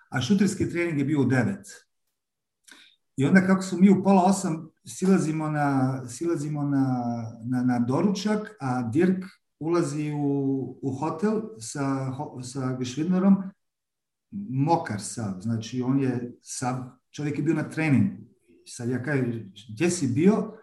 a 0.09 0.21
šuterski 0.21 0.69
trening 0.69 0.99
je 0.99 1.05
bio 1.05 1.21
u 1.21 1.25
devet. 1.25 1.67
I 3.17 3.25
onda 3.25 3.41
kako 3.41 3.61
smo 3.61 3.77
mi 3.79 3.89
u 3.89 4.03
pola 4.03 4.23
osam 4.23 4.69
silazimo 4.85 5.49
na, 5.49 6.01
silazimo 6.07 6.63
na, 6.63 6.85
na, 7.43 7.63
na 7.63 7.79
doručak, 7.79 8.55
a 8.59 8.81
Dirk 8.81 9.25
ulazi 9.59 10.11
u, 10.11 10.79
u 10.81 10.91
hotel 10.91 11.41
sa, 11.59 12.13
sa 12.43 12.75
Gešvidnerom, 12.79 13.43
mokar 14.49 15.01
sav, 15.01 15.39
znači 15.41 15.81
on 15.81 15.99
je 15.99 16.37
sav, 16.41 16.75
čovjek 17.11 17.37
je 17.37 17.43
bio 17.43 17.53
na 17.53 17.69
treningu, 17.69 18.30
sad 18.65 18.89
ja 18.89 19.03
kažem, 19.03 19.51
gdje 19.73 19.89
si 19.89 20.07
bio? 20.07 20.53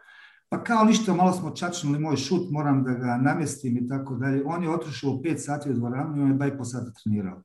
Pa 0.49 0.65
kao 0.65 0.85
ništa, 0.85 1.15
malo 1.15 1.33
smo 1.33 1.51
čačnuli 1.51 1.99
moj 1.99 2.17
šut, 2.17 2.51
moram 2.51 2.85
da 2.85 2.93
ga 2.93 3.17
namjestim 3.17 3.77
i 3.77 3.89
tako 3.89 4.15
dalje. 4.15 4.43
On 4.47 4.63
je 4.63 4.71
otišao 4.71 5.11
u 5.11 5.23
5 5.23 5.39
sati 5.39 5.71
u 5.71 5.75
dvoranu 5.75 6.17
i 6.17 6.21
on 6.21 6.31
je 6.31 6.37
2,5 6.37 6.65
sata 6.65 6.93
trenirao. 7.03 7.43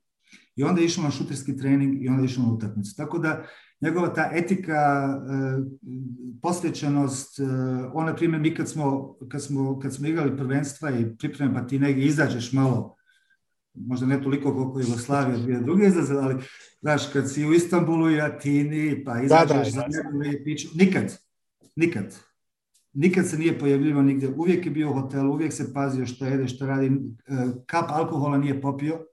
I 0.55 0.63
onda 0.63 0.81
je 0.81 0.85
išao 0.85 1.03
na 1.03 1.11
šuterski 1.11 1.57
trening 1.57 2.03
i 2.03 2.07
onda 2.07 2.21
je 2.21 2.25
išao 2.25 2.43
na 2.43 2.53
utakmicu. 2.53 2.95
Tako 2.97 3.19
da 3.19 3.43
njegova 3.81 4.13
ta 4.13 4.29
etika, 4.33 4.73
e, 4.73 5.57
posvećenost, 6.41 7.39
e, 7.39 7.43
on, 7.93 8.05
na 8.05 8.15
primjer, 8.15 8.41
mi 8.41 8.55
kad 8.55 8.69
smo, 8.69 9.15
kad 9.31 9.43
smo, 9.43 9.79
kad 9.79 9.93
smo 9.93 10.07
igrali 10.07 10.37
prvenstva 10.37 10.91
i 10.91 11.15
pripreme, 11.17 11.53
pa 11.53 11.67
ti 11.67 11.79
negdje 11.79 12.05
izađeš 12.05 12.53
malo 12.53 12.95
možda 13.73 14.05
ne 14.05 14.21
toliko 14.21 14.53
koliko 14.53 14.79
Jugoslavija 14.79 15.37
dvije 15.37 15.59
druge 15.59 15.87
izlaze, 15.87 16.13
ali 16.13 16.43
znaš, 16.81 17.07
kad 17.13 17.31
si 17.31 17.45
u 17.45 17.53
Istanbulu 17.53 18.11
i 18.11 18.21
Atini, 18.21 19.03
pa 19.05 19.21
izađeš 19.21 19.49
da, 19.49 19.63
da, 19.63 19.69
za 19.69 19.85
nebu 19.87 20.23
i 20.23 20.43
piću, 20.43 20.67
nikad, 20.75 21.17
nikad, 21.75 22.15
nikad 22.93 23.27
se 23.27 23.37
nije 23.37 23.59
pojavljivao 23.59 24.03
nigde, 24.03 24.27
uvijek 24.37 24.65
je 24.65 24.71
bio 24.71 24.89
u 24.89 24.93
hotelu, 24.93 25.33
uvijek 25.33 25.53
se 25.53 25.73
pazio 25.73 26.05
što 26.05 26.25
jede, 26.25 26.47
što 26.47 26.65
radi, 26.65 26.85
e, 26.85 26.91
kap 27.65 27.85
alkohola 27.89 28.37
nije 28.37 28.61
popio, 28.61 29.05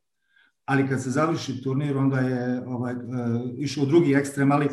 ali 0.71 0.89
kad 0.89 1.03
se 1.03 1.11
završi 1.11 1.63
turnir, 1.63 1.97
onda 1.97 2.19
je 2.19 2.63
ovaj, 2.67 2.95
uh, 2.95 3.01
išao 3.59 3.85
u 3.85 3.87
drugi 3.87 4.15
ekstrem, 4.15 4.53
ali 4.53 4.69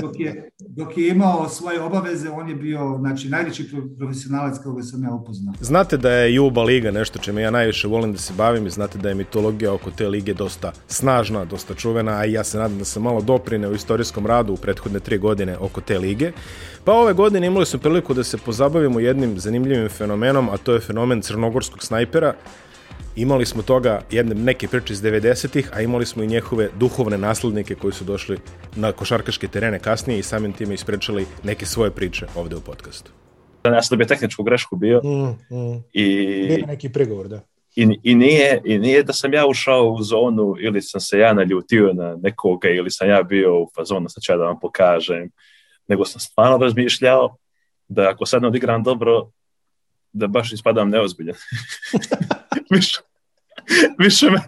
dok 0.00 0.20
je, 0.20 0.50
dok 0.58 0.98
je 0.98 1.08
imao 1.08 1.48
svoje 1.48 1.80
obaveze, 1.80 2.30
on 2.30 2.48
je 2.48 2.54
bio 2.54 2.96
znači, 2.98 3.28
najveći 3.28 3.70
profesionalac 3.98 4.58
kao 4.62 4.72
ga 4.72 4.82
sam 4.82 5.02
ja 5.02 5.14
upoznao. 5.14 5.54
Znate 5.60 5.96
da 5.96 6.10
je 6.10 6.34
Juba 6.34 6.62
Liga 6.62 6.90
nešto 6.90 7.18
čime 7.18 7.42
ja 7.42 7.50
najviše 7.50 7.88
volim 7.88 8.12
da 8.12 8.18
se 8.18 8.32
bavim 8.36 8.66
i 8.66 8.70
znate 8.70 8.98
da 8.98 9.08
je 9.08 9.14
mitologija 9.14 9.72
oko 9.72 9.90
te 9.90 10.08
lige 10.08 10.34
dosta 10.34 10.72
snažna, 10.88 11.44
dosta 11.44 11.74
čuvena, 11.74 12.12
a 12.12 12.24
ja 12.24 12.44
se 12.44 12.58
nadam 12.58 12.78
da 12.78 12.84
sam 12.84 13.02
malo 13.02 13.20
doprine 13.20 13.68
u 13.68 13.74
istorijskom 13.74 14.26
radu 14.26 14.52
u 14.52 14.56
prethodne 14.56 15.00
tri 15.00 15.18
godine 15.18 15.58
oko 15.58 15.80
te 15.80 15.98
lige. 15.98 16.32
Pa 16.84 16.92
ove 16.92 17.12
godine 17.12 17.46
imali 17.46 17.66
smo 17.66 17.80
priliku 17.80 18.14
da 18.14 18.24
se 18.24 18.38
pozabavimo 18.38 19.00
jednim 19.00 19.38
zanimljivim 19.38 19.88
fenomenom, 19.88 20.48
a 20.48 20.56
to 20.56 20.72
je 20.72 20.80
fenomen 20.80 21.22
crnogorskog 21.22 21.82
snajpera, 21.82 22.34
imali 23.16 23.46
smo 23.46 23.62
toga 23.62 24.00
jedne 24.10 24.34
neke 24.34 24.68
priče 24.68 24.92
iz 24.92 25.02
90-ih, 25.02 25.70
a 25.74 25.80
imali 25.80 26.06
smo 26.06 26.22
i 26.22 26.26
njehove 26.26 26.68
duhovne 26.78 27.18
naslednike 27.18 27.74
koji 27.74 27.92
su 27.92 28.04
došli 28.04 28.38
na 28.76 28.92
košarkaške 28.92 29.48
terene 29.48 29.78
kasnije 29.78 30.18
i 30.18 30.22
samim 30.22 30.52
time 30.52 30.74
isprečali 30.74 31.26
neke 31.44 31.66
svoje 31.66 31.90
priče 31.90 32.26
ovde 32.36 32.56
u 32.56 32.60
podcastu. 32.60 33.10
Da 33.64 33.70
ne 33.70 33.80
da 33.90 33.96
bi 33.96 34.06
tehničku 34.06 34.42
grešku 34.42 34.76
bio. 34.76 35.00
Mm, 35.04 35.56
mm. 35.56 35.84
I... 35.92 36.46
Bio 36.48 36.66
neki 36.66 36.92
pregovor, 36.92 37.28
da. 37.28 37.40
i, 37.76 37.98
i, 38.02 38.14
nije, 38.14 38.60
I 38.64 38.78
nije 38.78 39.02
da 39.02 39.12
sam 39.12 39.34
ja 39.34 39.46
ušao 39.46 39.88
u 39.88 40.02
zonu 40.02 40.54
ili 40.60 40.82
sam 40.82 41.00
se 41.00 41.18
ja 41.18 41.34
naljutio 41.34 41.92
na 41.92 42.16
nekoga 42.22 42.68
ili 42.68 42.90
sam 42.90 43.08
ja 43.08 43.22
bio 43.22 43.60
u 43.60 43.68
fazonu 43.76 44.08
sad 44.08 44.22
ću 44.22 44.32
ja 44.32 44.36
da 44.36 44.44
vam 44.44 44.60
pokažem, 44.60 45.30
nego 45.88 46.04
sam 46.04 46.20
stvarno 46.20 46.56
razmišljao 46.56 47.36
da 47.88 48.08
ako 48.08 48.26
sad 48.26 48.42
ne 48.42 48.48
odigram 48.48 48.82
dobro, 48.82 49.30
da 50.12 50.26
baš 50.26 50.52
ispadam 50.52 50.90
neozbiljan. 50.90 51.36
više, 52.74 53.00
više, 53.98 54.30
me, 54.30 54.40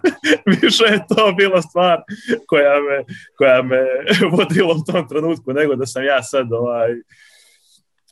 više 0.61 0.83
je 0.83 1.05
to 1.15 1.33
bila 1.37 1.61
stvar 1.61 2.01
koja 2.47 2.79
me, 2.79 3.15
koja 3.37 3.61
me 3.61 3.77
vodila 4.37 4.73
u 4.73 4.91
tom 4.91 5.07
trenutku, 5.07 5.53
nego 5.53 5.75
da 5.75 5.85
sam 5.85 6.03
ja 6.03 6.23
sad 6.23 6.53
ovaj, 6.53 6.89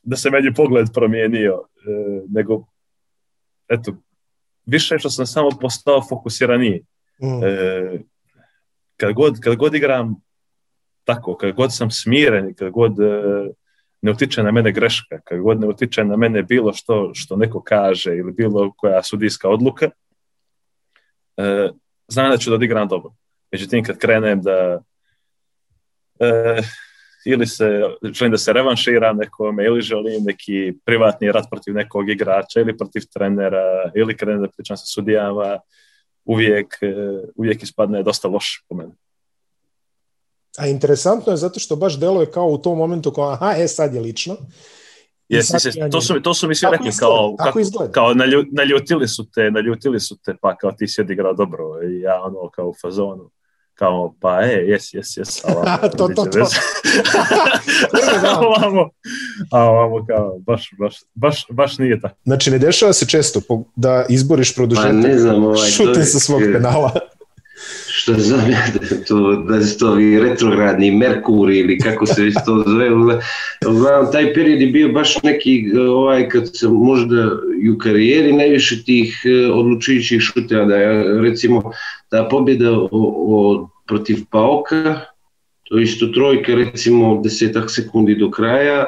da 0.04 0.16
se 0.16 0.30
meni 0.30 0.54
pogled 0.54 0.88
promijenio, 0.94 1.54
e, 1.54 2.22
nego 2.30 2.66
eto, 3.68 3.98
više 4.66 5.00
što 5.00 5.10
sam 5.10 5.26
samo 5.26 5.50
postao 5.62 6.08
fokusiraniji. 6.10 6.84
Mm. 7.22 7.44
E, 7.44 8.00
kad, 8.98 9.14
god, 9.14 9.40
kad 9.40 9.56
god 9.56 9.76
igram 9.76 10.16
tako, 11.04 11.38
kad 11.38 11.56
god 11.56 11.76
sam 11.76 11.92
smiren, 11.92 12.54
kad 12.54 12.72
god 12.72 13.00
e, 13.00 13.48
ne 14.02 14.12
utiče 14.12 14.44
na 14.44 14.52
mene 14.52 14.72
greška, 14.72 15.20
kad 15.24 15.40
god 15.40 15.60
ne 15.60 15.68
utiče 15.68 16.04
na 16.04 16.18
mene 16.18 16.44
bilo 16.44 16.74
što 16.74 17.12
što 17.14 17.36
neko 17.36 17.62
kaže 17.62 18.18
ili 18.18 18.32
bilo 18.32 18.74
koja 18.78 19.04
sudijska 19.04 19.50
odluka, 19.50 19.90
e, 21.38 21.70
znam 22.08 22.32
da 22.32 22.38
ću 22.38 22.50
da 22.50 22.56
odigram 22.56 22.88
dobro. 22.88 23.12
Međutim, 23.52 23.84
kad 23.84 23.98
krenem 23.98 24.42
da 24.42 24.82
e, 26.20 26.62
ili 27.26 27.48
se, 27.48 27.82
želim 28.04 28.32
da 28.32 28.38
se 28.38 28.54
revanširam 28.54 29.18
nekome, 29.18 29.66
ili 29.66 29.82
želim 29.82 30.24
neki 30.24 30.74
privatni 30.86 31.32
rat 31.32 31.46
protiv 31.50 31.74
nekog 31.74 32.10
igrača, 32.10 32.60
ili 32.60 32.78
protiv 32.78 33.02
trenera, 33.14 33.92
ili 33.96 34.18
krenem 34.18 34.42
da 34.42 34.50
pričam 34.58 34.78
sa 34.78 34.86
sudijama, 34.86 35.60
uvijek, 36.26 36.78
e, 36.82 36.94
uvijek 37.36 37.64
ispadne 37.64 38.04
dosta 38.04 38.28
loš 38.28 38.66
po 38.70 38.76
mene. 38.76 38.92
A 40.58 40.68
interesantno 40.68 41.34
je 41.34 41.38
zato 41.38 41.60
što 41.60 41.76
baš 41.76 42.00
deluje 42.00 42.32
kao 42.32 42.48
u 42.48 42.58
tom 42.58 42.78
momentu 42.78 43.12
kao 43.12 43.30
aha, 43.30 43.54
e 43.58 43.68
sad 43.68 43.94
je 43.94 44.02
lično. 44.02 44.36
Jesi, 45.30 45.60
se, 45.60 45.72
to, 45.92 46.02
su, 46.02 46.22
to 46.22 46.34
su 46.34 46.48
mi 46.48 46.56
svi 46.56 46.68
rekli 46.72 46.92
kao, 47.00 47.36
kako, 47.38 47.60
kao 47.92 48.14
nalju, 48.14 48.46
naljutili 48.52 49.08
su 49.08 49.32
te, 49.32 49.52
naljutili 49.52 50.00
su 50.00 50.18
te, 50.26 50.36
pa 50.42 50.58
kao 50.58 50.72
ti 50.72 50.88
si 50.88 51.02
odigrao 51.02 51.34
dobro 51.34 51.64
i 51.90 52.02
ja 52.02 52.22
ono 52.24 52.50
kao 52.50 52.68
u 52.68 52.74
fazonu 52.82 53.30
kao, 53.78 54.14
pa 54.22 54.42
e, 54.44 54.66
jes, 54.68 54.94
jes, 54.94 55.18
jes. 55.18 55.46
A 55.46 55.78
to, 55.98 56.08
to, 56.08 56.26
to. 56.26 56.40
a 58.28 58.40
ovamo, 58.40 58.90
a 59.52 59.64
ovamo 59.64 60.06
kao, 60.06 60.40
baš, 60.40 60.70
baš, 60.80 60.96
baš, 61.16 61.46
baš 61.50 61.78
nije 61.78 62.02
tako. 62.02 62.16
Znači, 62.24 62.52
ne 62.52 62.60
dešava 62.60 62.94
se 62.94 63.08
često 63.08 63.42
da 63.76 64.06
izboriš 64.10 64.56
produžetak 64.56 64.92
pa, 64.92 65.08
ne 65.08 65.18
znam, 65.18 65.44
ovaj, 65.44 65.70
šutim 65.70 66.04
sa 66.04 66.20
svog 66.20 66.42
penala 66.54 66.92
što 68.08 68.22
znam 68.22 68.52
ja 68.52 68.64
da, 68.74 69.06
to, 69.08 69.36
da 69.36 69.62
su 69.64 69.80
to 69.80 70.00
i 70.00 70.20
retrogradni 70.20 70.92
Merkur 70.92 71.52
ili 71.52 71.80
kako 71.80 72.06
se 72.06 72.24
već 72.24 72.34
to 72.46 72.64
zove. 72.68 72.90
Uglavnom, 73.68 74.12
taj 74.12 74.34
period 74.34 74.62
je 74.62 74.68
bio 74.68 74.90
baš 74.90 75.24
neki, 75.24 75.72
ovaj, 75.90 76.30
kad 76.30 76.44
sam 76.54 76.74
možda 76.74 77.30
i 77.64 77.70
u 77.70 77.78
karijeri 77.78 78.34
najviše 78.34 78.84
tih 78.84 79.22
e, 79.26 79.52
odlučujućih 79.52 80.22
šuteva, 80.22 80.66
da 80.66 80.76
je, 80.76 81.22
recimo, 81.22 81.72
ta 82.10 82.28
pobjeda 82.32 82.72
o, 82.72 82.88
o, 82.92 83.70
protiv 83.88 84.18
Paoka, 84.32 85.00
to 85.64 85.80
isto 85.80 86.08
trojka, 86.08 86.56
recimo, 86.56 87.22
desetak 87.24 87.72
sekundi 87.72 88.16
do 88.16 88.32
kraja, 88.32 88.86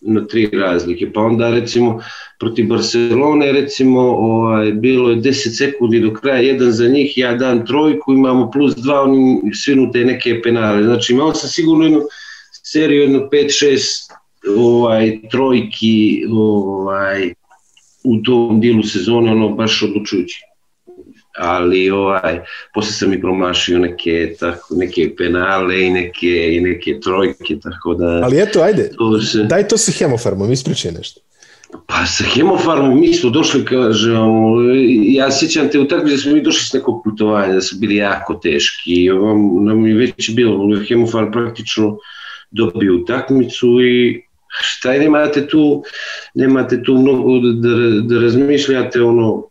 na 0.00 0.26
tri 0.26 0.50
razlike. 0.52 1.12
Pa 1.12 1.20
onda 1.20 1.50
recimo 1.50 2.00
protiv 2.38 2.66
Barcelone 2.66 3.52
recimo 3.52 4.00
ovaj, 4.00 4.72
bilo 4.72 5.10
je 5.10 5.16
10 5.16 5.58
sekundi 5.58 6.00
do 6.00 6.14
kraja, 6.14 6.40
jedan 6.40 6.72
za 6.72 6.88
njih, 6.88 7.18
ja 7.18 7.34
dan 7.34 7.66
trojku, 7.66 8.12
imamo 8.12 8.50
plus 8.50 8.74
dva, 8.76 9.02
oni 9.02 9.40
svinute 9.54 10.04
neke 10.04 10.42
penale. 10.42 10.82
Znači 10.82 11.12
imao 11.12 11.34
sam 11.34 11.48
sigurno 11.48 11.84
jednu 11.84 12.02
seriju, 12.62 13.02
jedno 13.02 13.18
5-6 13.18 14.12
ovaj, 14.58 15.20
trojki 15.30 16.24
ovaj, 16.30 17.32
u 18.04 18.16
tom 18.16 18.60
dijelu 18.60 18.82
sezone, 18.82 19.32
ono 19.32 19.48
baš 19.48 19.82
odlučujući 19.82 20.49
ali 21.38 21.90
ovaj, 21.90 22.40
posle 22.74 22.92
sam 22.92 23.12
i 23.12 23.20
promašio 23.20 23.78
neke, 23.78 24.34
tako, 24.40 24.74
neke 24.74 25.14
penale 25.18 25.82
i 25.82 25.90
neke, 25.90 26.56
i 26.56 26.60
neke 26.60 27.00
trojke, 27.00 27.58
tako 27.62 27.94
da... 27.94 28.20
Ali 28.24 28.42
eto, 28.42 28.60
ajde, 28.60 28.90
to 28.98 29.20
se... 29.20 29.42
daj 29.42 29.68
to 29.68 29.78
sa 29.78 29.92
hemofarmom, 29.92 30.52
ispričaj 30.52 30.92
nešto. 30.92 31.20
Pa 31.86 32.06
sa 32.06 32.24
hemofarmom 32.24 33.00
mi 33.00 33.14
smo 33.14 33.30
došli, 33.30 33.64
kažemo, 33.64 34.56
ja 35.02 35.30
sjećam 35.30 35.68
te 35.68 35.78
utakmice 35.78 36.16
da 36.16 36.22
smo 36.22 36.32
mi 36.32 36.42
došli 36.42 36.64
s 36.64 36.72
nekog 36.72 37.02
putovanja, 37.04 37.54
da 37.54 37.60
su 37.60 37.76
bili 37.78 37.96
jako 37.96 38.34
teški, 38.34 39.08
nam 39.60 39.86
je 39.86 39.94
već 39.94 40.34
bilo, 40.34 40.84
hemofarm 40.88 41.32
praktično 41.32 41.96
dobio 42.50 42.96
utakmicu 42.96 43.66
i 43.82 44.22
šta 44.60 44.92
je, 44.92 45.00
nemate 45.00 45.46
tu, 45.46 45.82
nemate 46.34 46.82
tu 46.82 46.94
mnogo 46.94 47.38
da, 47.38 47.68
da, 47.68 48.00
da 48.00 48.20
razmišljate, 48.20 49.02
ono, 49.02 49.44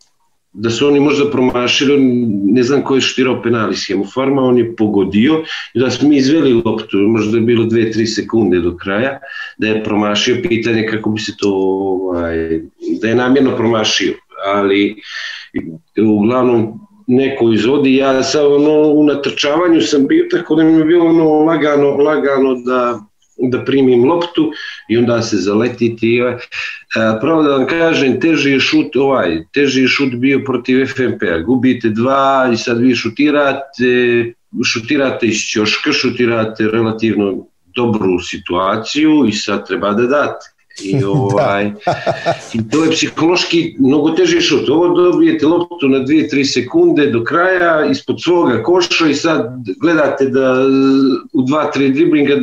da 0.52 0.70
su 0.70 0.86
oni 0.86 1.00
možda 1.00 1.30
promašili, 1.30 1.96
ne 2.44 2.62
znam 2.62 2.82
ko 2.82 2.94
je 2.94 3.00
štirao 3.00 3.42
penali 3.42 3.76
s 3.76 3.86
Hemofarma, 3.86 4.42
on 4.42 4.58
je 4.58 4.76
pogodio 4.76 5.42
i 5.74 5.78
da 5.78 5.90
smo 5.90 6.12
izveli 6.12 6.52
loptu, 6.64 6.98
možda 6.98 7.38
je 7.38 7.42
bilo 7.42 7.64
2-3 7.64 8.06
sekunde 8.06 8.60
do 8.60 8.76
kraja, 8.76 9.18
da 9.58 9.68
je 9.68 9.84
promašio 9.84 10.36
pitanje 10.48 10.86
kako 10.86 11.10
bi 11.10 11.20
se 11.20 11.32
to, 11.38 11.50
ovaj, 11.52 12.60
da 13.00 13.08
je 13.08 13.14
namjerno 13.14 13.56
promašio, 13.56 14.14
ali 14.54 14.96
uglavnom 16.18 16.80
neko 17.06 17.52
izvodi, 17.52 17.96
ja 17.96 18.22
sam 18.22 18.52
ono, 18.52 18.82
u 18.82 19.04
natrčavanju 19.04 19.80
sam 19.80 20.06
bio, 20.06 20.26
tako 20.30 20.54
da 20.54 20.64
mi 20.64 20.78
je 20.78 20.84
bilo 20.84 21.06
ono 21.06 21.44
lagano, 21.44 21.96
lagano 21.96 22.54
da 22.54 23.09
da 23.48 23.64
primim 23.64 24.04
loptu 24.04 24.52
i 24.88 24.96
onda 24.96 25.22
se 25.22 25.36
zaletiti. 25.36 26.20
Ovaj. 26.22 26.36
Pravo 27.20 27.42
da 27.42 27.50
vam 27.50 27.66
kažem, 27.66 28.20
teži 28.20 28.50
je 28.50 28.60
šut, 28.60 28.96
ovaj, 28.96 29.44
teži 29.54 29.82
je 29.82 29.88
šut 29.88 30.14
bio 30.14 30.42
protiv 30.44 30.86
FNP-a. 30.86 31.38
Gubite 31.38 31.88
dva 31.88 32.50
i 32.52 32.56
sad 32.56 32.80
vi 32.80 32.94
šutirate, 32.94 34.32
šutirate 34.64 35.26
iz 35.26 35.38
ćoška, 35.52 35.92
šutirate 35.92 36.68
relativno 36.72 37.46
dobru 37.76 38.18
situaciju 38.18 39.26
i 39.28 39.32
sad 39.32 39.66
treba 39.66 39.92
da 39.92 40.06
date. 40.06 40.46
I, 40.82 41.04
ovaj, 41.14 41.70
I 42.54 42.68
to 42.70 42.84
je 42.84 42.90
psihološki 42.90 43.76
mnogo 43.78 44.10
teži 44.10 44.40
šut. 44.40 44.68
Ovo 44.68 44.88
dobijete 44.88 45.46
loptu 45.46 45.88
na 45.88 45.98
2-3 45.98 46.44
sekunde 46.44 47.06
do 47.06 47.24
kraja 47.24 47.90
ispod 47.90 48.22
svoga 48.22 48.62
koša 48.62 49.06
i 49.06 49.14
sad 49.14 49.46
gledate 49.80 50.26
da 50.26 50.54
u 51.32 51.42
2-3 51.42 51.92
driblinga 51.92 52.36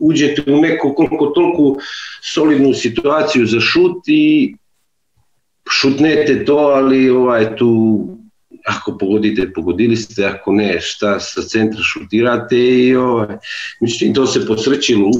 uđete 0.00 0.52
u 0.52 0.60
neku 0.60 0.94
koliko 0.96 1.26
toliko 1.26 1.80
solidnu 2.22 2.74
situaciju 2.74 3.46
za 3.46 3.60
šut 3.60 4.02
i 4.06 4.54
šutnete 5.70 6.44
to, 6.44 6.56
ali 6.56 7.10
ovaj 7.10 7.56
tu 7.56 8.02
ako 8.66 8.98
pogodite, 8.98 9.52
pogodili 9.52 9.96
ste, 9.96 10.24
ako 10.24 10.52
ne, 10.52 10.80
šta 10.80 11.20
sa 11.20 11.42
centra 11.42 11.82
šutirate 11.82 12.58
i 12.58 12.96
ovaj, 12.96 13.36
mislim, 13.80 14.14
to 14.14 14.26
se 14.26 14.46
posrećilo, 14.46 15.10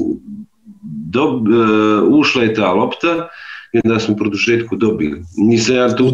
dob, 1.12 1.48
uh, 1.48 2.18
ušla 2.18 2.42
je 2.42 2.54
ta 2.54 2.72
lopta 2.72 3.28
i 3.72 3.80
onda 3.84 4.00
smo 4.00 4.16
produžetku 4.16 4.76
dobili. 4.76 5.22
Nisam 5.36 5.76
ja 5.76 5.96
tu 5.96 6.12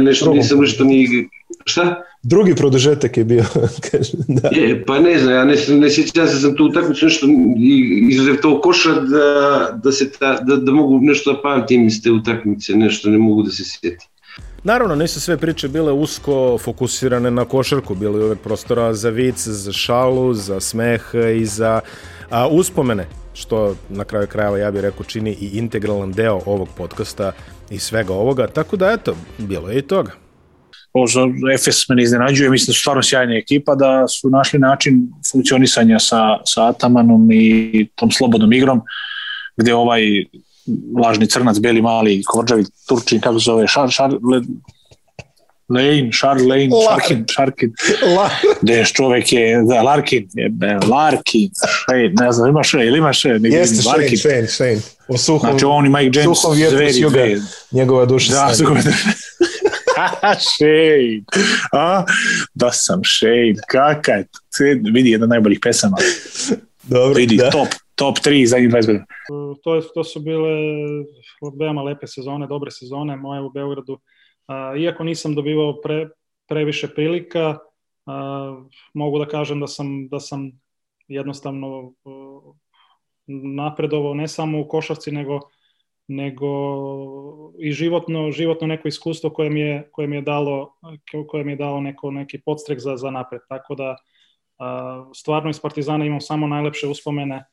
nešto, 0.00 0.32
nisam 0.32 0.60
nešto 0.60 0.84
ni... 0.84 1.28
Šta? 1.68 2.02
Drugi 2.22 2.54
produžetak 2.54 3.16
je 3.16 3.24
bio. 3.24 3.44
da. 4.28 4.48
Je, 4.52 4.84
pa 4.84 5.00
ne 5.00 5.18
znam, 5.18 5.34
ja 5.34 5.44
ne, 5.44 5.56
ne 5.68 5.90
sjećam 5.90 6.28
se 6.28 6.40
sam 6.40 6.56
tu 6.56 6.64
utakmicu 6.64 7.04
nešto 7.04 7.26
izuzev 8.10 8.36
tog 8.42 8.62
koša 8.62 8.94
da, 8.94 9.80
da, 9.84 9.92
se 9.92 10.10
ta, 10.10 10.40
da, 10.40 10.56
da 10.56 10.72
mogu 10.72 10.98
nešto 11.00 11.32
da 11.32 11.42
pamtim 11.42 11.86
iz 11.86 12.02
te 12.02 12.10
utakmice, 12.10 12.74
nešto 12.74 13.10
ne 13.10 13.18
mogu 13.18 13.42
da 13.42 13.50
se 13.50 13.64
sjetim. 13.64 14.08
Naravno, 14.64 14.94
nisu 14.94 15.20
sve 15.20 15.36
priče 15.36 15.68
bile 15.68 15.92
usko 15.92 16.58
fokusirane 16.58 17.30
na 17.30 17.44
košarku, 17.44 17.94
bilo 17.94 18.18
je 18.18 18.24
uvek 18.24 18.38
prostora 18.38 18.94
za 18.94 19.10
vic, 19.10 19.46
za 19.46 19.72
šalu, 19.72 20.34
za 20.34 20.60
smeh 20.60 21.02
i 21.40 21.44
za 21.46 21.80
a, 22.30 22.48
uspomene, 22.48 23.06
što 23.34 23.76
na 23.88 24.04
kraju 24.04 24.26
krajeva 24.26 24.58
ja 24.58 24.70
bih 24.70 24.80
rekao 24.80 25.04
čini 25.04 25.36
i 25.40 25.58
integralan 25.58 26.12
deo 26.12 26.40
ovog 26.46 26.68
podcasta 26.76 27.32
i 27.70 27.78
svega 27.78 28.12
ovoga, 28.14 28.46
tako 28.46 28.76
da 28.76 28.90
eto, 28.90 29.16
bilo 29.38 29.70
je 29.70 29.78
i 29.78 29.82
toga 29.82 30.25
za 31.06 31.20
Efes 31.54 31.88
me 31.88 31.96
ne 31.96 32.02
iznenađuje, 32.02 32.50
mislim 32.50 32.66
da 32.66 32.72
su 32.72 32.80
stvarno 32.80 33.02
sjajna 33.02 33.36
ekipa, 33.36 33.74
da 33.74 34.08
su 34.08 34.30
našli 34.30 34.58
način 34.58 35.08
funkcionisanja 35.32 35.98
sa, 35.98 36.38
sa 36.44 36.68
Atamanom 36.68 37.28
i 37.32 37.88
tom 37.94 38.10
slobodnom 38.10 38.52
igrom, 38.52 38.82
gde 39.56 39.74
ovaj 39.74 40.02
lažni 41.02 41.26
crnac, 41.26 41.58
beli 41.58 41.82
mali, 41.82 42.22
korđavi, 42.26 42.64
Turčin, 42.88 43.20
kako 43.20 43.40
se 43.40 43.44
zove, 43.44 43.68
šar, 43.68 43.90
šar, 43.90 44.10
le, 44.12 44.42
Lane, 45.68 46.10
Char 46.12 46.36
Lane, 46.40 46.70
Sharkin, 46.70 47.24
Sharkin. 47.28 47.72
Gde 48.62 48.84
čovek 48.84 49.32
je, 49.32 49.62
da, 49.62 49.82
Larkin, 49.82 50.28
je, 50.34 50.50
Larkin, 50.88 51.50
Shane, 51.54 52.12
ne 52.20 52.32
znam, 52.32 52.50
ima 52.50 52.62
še, 52.62 52.84
ili 52.86 52.98
ima 52.98 53.12
še? 53.12 53.38
Jeste, 53.42 53.82
Shane, 53.82 54.16
Shane, 54.16 54.48
Shane. 54.48 54.80
U 55.08 55.18
suhom, 55.18 55.50
znači 55.50 55.64
on 55.64 55.86
i 55.86 55.88
Mike 55.88 56.18
James, 56.18 56.38
suhom 56.38 56.56
s 56.92 56.98
juga, 56.98 57.24
njegova 57.72 58.06
duša. 58.06 58.32
Da, 58.32 58.54
suhom 58.54 58.78
Shade. 60.56 61.24
A, 61.72 62.04
da 62.54 62.70
sam 62.72 63.00
Shade. 63.04 63.60
Kaka 63.68 64.12
je 64.12 64.24
to? 64.24 64.38
Vidi, 64.92 65.10
jedna 65.10 65.24
od 65.24 65.30
najboljih 65.30 65.58
pesama. 65.62 65.96
Dobro, 66.82 67.14
Vidi, 67.14 67.36
da. 67.36 67.50
top, 67.50 67.68
top 67.94 68.18
3 68.18 68.46
zadnjih 68.46 68.70
20 68.70 68.86
godina. 68.86 69.06
to, 69.62 69.74
je, 69.74 69.82
to 69.94 70.04
su 70.04 70.20
bile 70.20 70.50
veoma 71.60 71.82
lepe 71.82 72.06
sezone, 72.06 72.46
dobre 72.46 72.70
sezone 72.70 73.16
moje 73.16 73.40
u 73.40 73.50
Beogradu. 73.50 73.98
A, 74.46 74.74
iako 74.78 75.04
nisam 75.04 75.34
dobivao 75.34 75.80
pre, 75.80 76.08
previše 76.48 76.88
prilika, 76.88 77.58
a, 78.06 78.56
mogu 78.94 79.18
da 79.18 79.26
kažem 79.26 79.60
da 79.60 79.66
sam, 79.66 80.08
da 80.08 80.20
sam 80.20 80.50
jednostavno 81.08 81.92
a, 82.04 82.10
napredovao 83.56 84.14
ne 84.14 84.28
samo 84.28 84.60
u 84.60 84.68
košarci, 84.68 85.12
nego 85.12 85.40
nego 86.08 86.48
i 87.58 87.72
životno, 87.72 88.30
životno 88.30 88.66
neko 88.66 88.88
iskustvo 88.88 89.30
koje 89.30 89.50
mi 89.50 89.60
je, 89.60 89.88
koje 89.92 90.08
mi 90.08 90.16
je 90.16 90.22
dalo, 90.22 90.74
koje 91.28 91.44
mi 91.44 91.52
je 91.52 91.56
dalo 91.56 91.80
neko, 91.80 92.10
neki 92.10 92.40
podstrek 92.40 92.78
za, 92.78 92.96
za 92.96 93.10
napred. 93.10 93.40
Tako 93.48 93.74
da 93.74 93.96
stvarno 95.14 95.50
iz 95.50 95.60
Partizana 95.60 96.04
imam 96.04 96.20
samo 96.20 96.46
najlepše 96.46 96.86
uspomene 96.86 97.44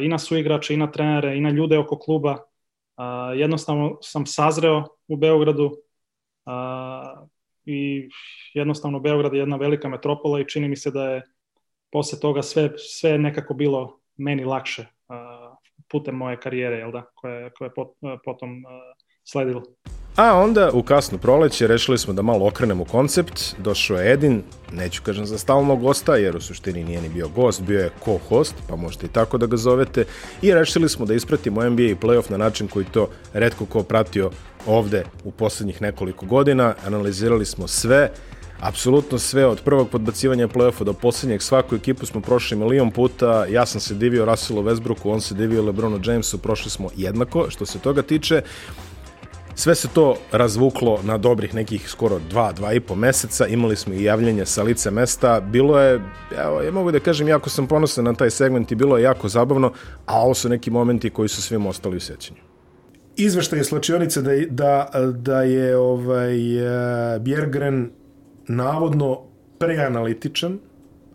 i 0.00 0.08
na 0.08 0.18
suigrače, 0.18 0.74
i 0.74 0.76
na 0.76 0.90
trenere, 0.90 1.36
i 1.36 1.40
na 1.40 1.50
ljude 1.50 1.78
oko 1.78 1.98
kluba. 1.98 2.38
Jednostavno 3.36 3.98
sam 4.00 4.26
sazreo 4.26 4.84
u 5.08 5.16
Beogradu 5.16 5.76
i 7.64 8.08
jednostavno 8.54 9.00
Beograd 9.00 9.32
je 9.32 9.38
jedna 9.38 9.56
velika 9.56 9.88
metropola 9.88 10.40
i 10.40 10.48
čini 10.48 10.68
mi 10.68 10.76
se 10.76 10.90
da 10.90 11.10
je 11.10 11.22
posle 11.92 12.20
toga 12.20 12.42
sve, 12.42 12.70
sve 12.76 13.18
nekako 13.18 13.54
bilo 13.54 14.00
meni 14.16 14.44
lakše 14.44 14.86
putem 15.94 16.14
moje 16.14 16.36
karijere, 16.42 16.76
jel 16.76 16.92
da, 16.92 17.02
koje, 17.14 17.50
koje 17.50 17.66
je 17.66 17.74
pot, 17.74 17.88
potom 18.24 18.50
uh, 18.50 18.70
sledilo. 19.24 19.62
A 20.16 20.34
onda 20.34 20.70
u 20.72 20.82
kasno 20.82 21.18
proleće 21.18 21.66
rešili 21.66 21.98
smo 21.98 22.12
da 22.12 22.22
malo 22.22 22.46
okrenemo 22.46 22.84
koncept, 22.84 23.54
došao 23.58 23.98
je 23.98 24.12
Edin, 24.12 24.42
neću 24.72 25.02
kažem 25.02 25.26
za 25.26 25.38
stalnog 25.38 25.80
gosta, 25.80 26.16
jer 26.16 26.36
u 26.36 26.40
suštini 26.40 26.84
nije 26.84 27.02
ni 27.02 27.08
bio 27.08 27.28
gost, 27.28 27.62
bio 27.62 27.80
je 27.80 27.90
co-host, 28.04 28.54
pa 28.68 28.76
možete 28.76 29.06
i 29.06 29.08
tako 29.08 29.38
da 29.38 29.46
ga 29.46 29.56
zovete, 29.56 30.04
i 30.42 30.54
rešili 30.54 30.88
smo 30.88 31.06
da 31.06 31.14
ispratimo 31.14 31.70
NBA 31.70 31.82
i 31.82 31.96
playoff 32.02 32.30
na 32.30 32.36
način 32.36 32.68
koji 32.68 32.84
to 32.84 33.08
redko 33.32 33.66
ko 33.66 33.82
pratio 33.82 34.30
ovde 34.66 35.04
u 35.24 35.30
poslednjih 35.30 35.82
nekoliko 35.82 36.26
godina, 36.26 36.74
analizirali 36.86 37.44
smo 37.44 37.68
sve, 37.68 38.10
apsolutno 38.60 39.18
sve 39.18 39.46
od 39.46 39.60
prvog 39.60 39.90
podbacivanja 39.90 40.48
play-offa 40.48 40.84
do 40.84 40.92
poslednjeg 40.92 41.42
svaku 41.42 41.74
ekipu 41.74 42.06
smo 42.06 42.20
prošli 42.20 42.56
milion 42.56 42.90
puta, 42.90 43.46
ja 43.46 43.66
sam 43.66 43.80
se 43.80 43.94
divio 43.94 44.24
Russellu 44.24 44.62
Westbrooku, 44.62 45.12
on 45.12 45.20
se 45.20 45.34
divio 45.34 45.62
Lebronu 45.62 46.00
Jamesu, 46.04 46.38
prošli 46.38 46.70
smo 46.70 46.88
jednako 46.96 47.50
što 47.50 47.66
se 47.66 47.78
toga 47.78 48.02
tiče. 48.02 48.42
Sve 49.56 49.74
se 49.74 49.88
to 49.88 50.16
razvuklo 50.32 51.00
na 51.02 51.18
dobrih 51.18 51.54
nekih 51.54 51.88
skoro 51.88 52.18
dva, 52.30 52.52
dva 52.52 52.72
i 52.72 52.80
po 52.80 52.94
meseca, 52.94 53.46
imali 53.46 53.76
smo 53.76 53.94
i 53.94 54.04
javljanje 54.04 54.46
sa 54.46 54.62
lice 54.62 54.90
mesta, 54.90 55.40
bilo 55.40 55.80
je, 55.80 56.00
evo, 56.44 56.62
ja 56.62 56.70
mogu 56.70 56.90
da 56.90 57.00
kažem, 57.00 57.28
jako 57.28 57.50
sam 57.50 57.66
ponosan 57.66 58.04
na 58.04 58.14
taj 58.14 58.30
segment 58.30 58.72
i 58.72 58.74
bilo 58.74 58.96
je 58.96 59.02
jako 59.02 59.28
zabavno, 59.28 59.72
a 60.06 60.20
ovo 60.20 60.34
su 60.34 60.48
neki 60.48 60.70
momenti 60.70 61.10
koji 61.10 61.28
su 61.28 61.42
svim 61.42 61.66
ostali 61.66 61.96
u 61.96 62.00
sećanju 62.00 62.40
izveštaj 63.16 63.60
iz 63.60 63.66
slačionice 63.66 64.22
da, 64.22 64.30
da, 64.50 64.90
da 65.12 65.42
je 65.42 65.76
ovaj, 65.76 66.36
Bjergren 67.20 67.90
navodno 68.48 69.20
preanalitičan. 69.58 70.58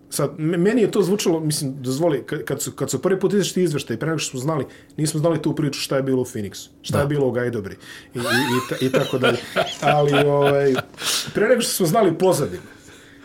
Sad, 0.10 0.40
meni 0.40 0.82
je 0.82 0.92
to 0.92 1.02
zvučalo, 1.02 1.40
mislim, 1.40 1.76
dozvoli, 1.82 2.24
kad 2.46 2.62
su, 2.62 2.72
kad 2.72 2.90
su 2.90 3.02
prvi 3.02 3.20
put 3.20 3.34
izašli 3.34 3.64
izveštaj, 3.64 3.98
pre 3.98 4.10
nego 4.10 4.20
što 4.20 4.32
smo 4.32 4.40
znali, 4.40 4.66
nismo 4.98 5.20
znali 5.20 5.42
tu 5.42 5.56
priču 5.56 5.80
šta 5.80 5.96
je 5.96 6.04
bilo 6.04 6.22
u 6.22 6.26
Phoenixu, 6.26 6.70
šta 6.82 6.98
da. 6.98 7.02
je 7.02 7.08
bilo 7.08 7.28
u 7.28 7.32
Gajdobri 7.32 7.76
i, 8.16 8.18
i, 8.18 8.22
i, 8.82 8.86
i 8.86 8.92
tako 8.92 9.18
dalje. 9.18 9.38
Ali, 9.82 10.28
ovaj, 10.28 10.74
pre 11.34 11.48
nego 11.48 11.62
što 11.62 11.72
smo 11.72 11.86
znali 11.86 12.18
pozadinu, 12.18 12.64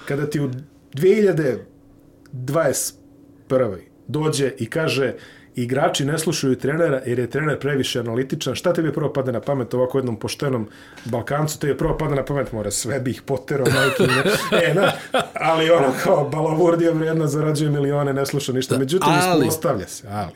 kada 0.09 0.31
ti 0.31 0.41
u 0.41 0.51
2021. 0.95 3.77
dođe 4.09 4.53
i 4.59 4.67
kaže 4.67 5.15
igrači 5.57 6.05
ne 6.05 6.19
slušaju 6.19 6.59
trenera 6.59 7.03
jer 7.07 7.19
je 7.19 7.31
trener 7.31 7.59
previše 7.59 8.01
analitičan. 8.01 8.55
Šta 8.55 8.73
tebi 8.73 8.93
prvo 8.93 9.13
pada 9.13 9.33
na 9.33 9.41
pamet 9.41 9.75
ovako 9.75 9.99
jednom 9.99 10.19
poštenom 10.19 10.69
Balkancu? 11.05 11.59
Tebi 11.59 11.79
prvo 11.79 11.99
pada 11.99 12.15
na 12.15 12.25
pamet, 12.25 12.53
mora 12.53 12.71
sve 12.71 13.01
bih 13.01 13.23
poterao, 13.27 13.67
majke. 13.67 14.03
e, 14.67 14.75
na, 14.75 14.93
ali 15.35 15.71
ono 15.71 15.93
kao 16.03 16.29
balavurdio 16.29 16.95
vrijedno 16.95 17.27
zarađuje 17.27 17.71
milione, 17.71 18.13
ne 18.13 18.27
sluša 18.27 18.53
ništa. 18.53 18.79
Međutim, 18.79 19.09
ali, 19.13 19.49
ostavlja 19.49 19.87
se, 19.87 20.09
ali. 20.09 20.33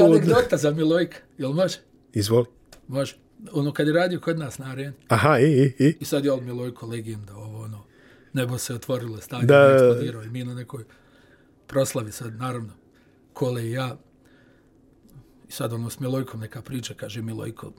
E, 0.00 0.04
anegdota 0.04 0.56
za 0.56 0.70
Milojka, 0.70 1.16
jel 1.38 1.52
može? 1.52 1.78
Izvoli. 2.12 2.46
Može. 2.88 3.16
Ono, 3.52 3.72
kad 3.72 3.86
je 3.86 3.92
radio 3.92 4.20
kod 4.20 4.38
nas 4.38 4.58
na 4.58 4.70
areni. 4.70 4.94
Aha, 5.08 5.38
i, 5.38 5.44
i, 5.44 5.84
i. 5.84 5.96
I 6.00 6.04
sad 6.04 6.24
je 6.24 6.32
on 6.32 6.44
Milojko 6.44 6.86
legenda, 6.86 7.36
ovo, 7.36 7.62
ono, 7.62 7.84
nebo 8.32 8.58
se 8.58 8.74
otvorilo, 8.74 9.20
stadion 9.20 9.46
da. 9.46 9.72
eksplodirao 9.72 10.22
i 10.22 10.28
mi 10.28 10.44
na 10.44 10.54
nekoj 10.54 10.84
proslavi 11.66 12.12
sad, 12.12 12.34
naravno 12.34 12.72
Kole 13.34 13.66
i 13.66 13.72
ja. 13.72 13.96
Sad 15.54 15.72
ono 15.72 15.90
s 15.90 16.00
Milojkom 16.00 16.40
neka 16.40 16.62
priča, 16.62 16.94
kaže 16.94 17.22
Milojko, 17.22 17.72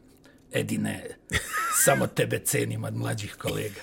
Edine, 0.51 1.03
samo 1.85 2.07
tebe 2.07 2.39
cenim 2.39 2.83
od 2.83 2.95
mlađih 2.95 3.35
kolega. 3.35 3.81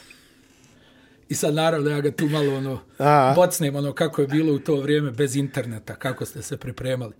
I 1.28 1.34
sad 1.34 1.54
naravno 1.54 1.90
ja 1.90 2.00
ga 2.00 2.10
tu 2.10 2.26
malo 2.26 2.56
ono, 2.56 2.80
A. 2.98 3.32
bocnem 3.36 3.76
ono 3.76 3.92
kako 3.92 4.20
je 4.20 4.26
bilo 4.26 4.54
u 4.54 4.58
to 4.58 4.76
vrijeme 4.76 5.10
bez 5.10 5.36
interneta, 5.36 5.94
kako 5.94 6.26
ste 6.26 6.42
se 6.42 6.56
pripremali. 6.56 7.12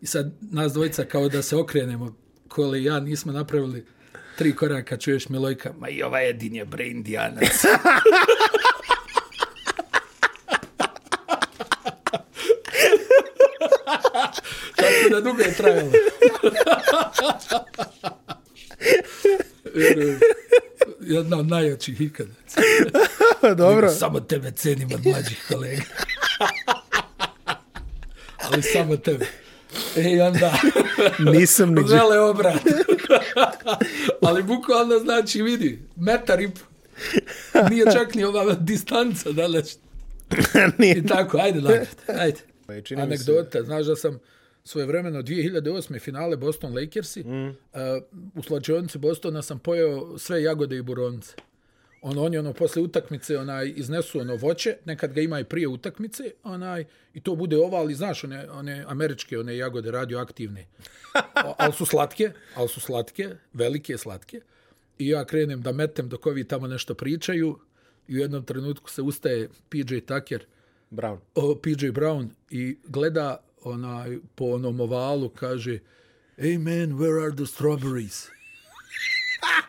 I 0.00 0.06
sad 0.06 0.32
nas 0.40 0.72
dvojica 0.72 1.04
kao 1.04 1.28
da 1.28 1.42
se 1.42 1.56
okrenemo, 1.56 2.16
Kole 2.48 2.80
i 2.80 2.84
ja 2.84 3.00
nismo 3.00 3.32
napravili 3.32 3.86
tri 4.38 4.54
koraka, 4.54 4.96
čuješ 4.96 5.28
Milojka, 5.28 5.72
ma 5.78 5.88
i 5.88 6.02
ovaj 6.02 6.30
Edin 6.30 6.54
je 6.54 6.64
bre 6.64 6.88
indijanac. 6.88 7.64
Da 15.18 15.22
dugo 15.24 15.42
je 15.42 15.54
trajalo. 15.54 15.90
Jedna 21.00 21.38
od 21.38 21.46
najjačih 21.46 22.00
ikada. 22.00 22.30
Dobro. 23.64 23.90
Samo 23.90 24.20
tebe 24.20 24.50
cenim 24.50 24.88
od 24.94 25.06
mlađih 25.06 25.44
kolega. 25.48 25.82
Ali 28.38 28.62
samo 28.62 28.96
tebe. 28.96 29.26
E, 29.96 30.22
onda... 30.22 30.58
Nisam 31.38 31.74
neđe. 31.74 31.94
Vele 31.94 32.20
obrat. 32.20 32.60
Ali 34.22 34.42
bukvalno 34.42 34.98
znači, 34.98 35.42
vidi, 35.42 35.82
metar 35.96 36.40
i 36.40 36.50
Nije 37.70 37.84
čak 37.92 38.14
ni 38.14 38.24
ova 38.24 38.54
distanca 38.54 39.32
daleć. 39.32 39.76
I 40.96 41.06
tako, 41.06 41.38
ajde, 41.38 41.58
ajde. 41.58 41.86
ajde. 42.20 42.40
Anegdota, 43.02 43.62
znaš 43.62 43.86
da 43.86 43.96
sam 43.96 44.18
svoje 44.68 44.86
vremeno 44.86 45.22
2008. 45.22 46.00
finale 46.00 46.36
Boston 46.36 46.74
Lakersi, 46.74 47.24
mm. 47.24 47.48
uh, 47.48 47.54
u 48.34 48.42
slačionici 48.42 48.98
Bostona 48.98 49.42
sam 49.42 49.58
pojeo 49.58 50.18
sve 50.18 50.42
jagode 50.42 50.76
i 50.76 50.82
buronce. 50.82 51.32
On, 52.02 52.18
oni 52.18 52.38
ono 52.38 52.52
posle 52.52 52.82
utakmice 52.82 53.38
onaj 53.38 53.72
iznesu 53.76 54.20
ono 54.20 54.36
voće, 54.36 54.76
nekad 54.84 55.12
ga 55.12 55.20
ima 55.20 55.40
i 55.40 55.44
prije 55.44 55.68
utakmice, 55.68 56.30
onaj 56.42 56.84
i 57.14 57.20
to 57.20 57.34
bude 57.34 57.56
ova, 57.56 57.78
ali 57.78 57.94
znaš 57.94 58.24
one 58.24 58.50
one 58.50 58.84
američke 58.88 59.38
one 59.38 59.56
jagode 59.56 59.90
radioaktivne. 59.90 60.66
al 61.64 61.72
su 61.72 61.86
slatke, 61.86 62.30
al 62.54 62.68
su 62.68 62.80
slatke, 62.80 63.30
velike 63.52 63.98
slatke. 63.98 64.40
I 64.98 65.08
ja 65.08 65.24
krenem 65.24 65.62
da 65.62 65.72
metem 65.72 66.08
dok 66.08 66.26
ovi 66.26 66.44
tamo 66.44 66.66
nešto 66.66 66.94
pričaju 66.94 67.58
i 68.08 68.16
u 68.16 68.18
jednom 68.18 68.44
trenutku 68.44 68.90
se 68.90 69.02
ustaje 69.02 69.48
PJ 69.68 69.98
Tucker, 70.06 70.44
Brown. 70.90 71.18
O, 71.34 71.54
PJ 71.54 71.86
Brown 71.86 72.28
i 72.50 72.76
gleda 72.84 73.47
onaj, 73.64 74.18
po 74.34 74.44
onom 74.44 74.80
ovalu, 74.80 75.28
kaže 75.28 75.78
Hey 76.36 76.58
man, 76.58 76.98
where 76.98 77.20
are 77.20 77.32
the 77.32 77.46
strawberries? 77.46 78.28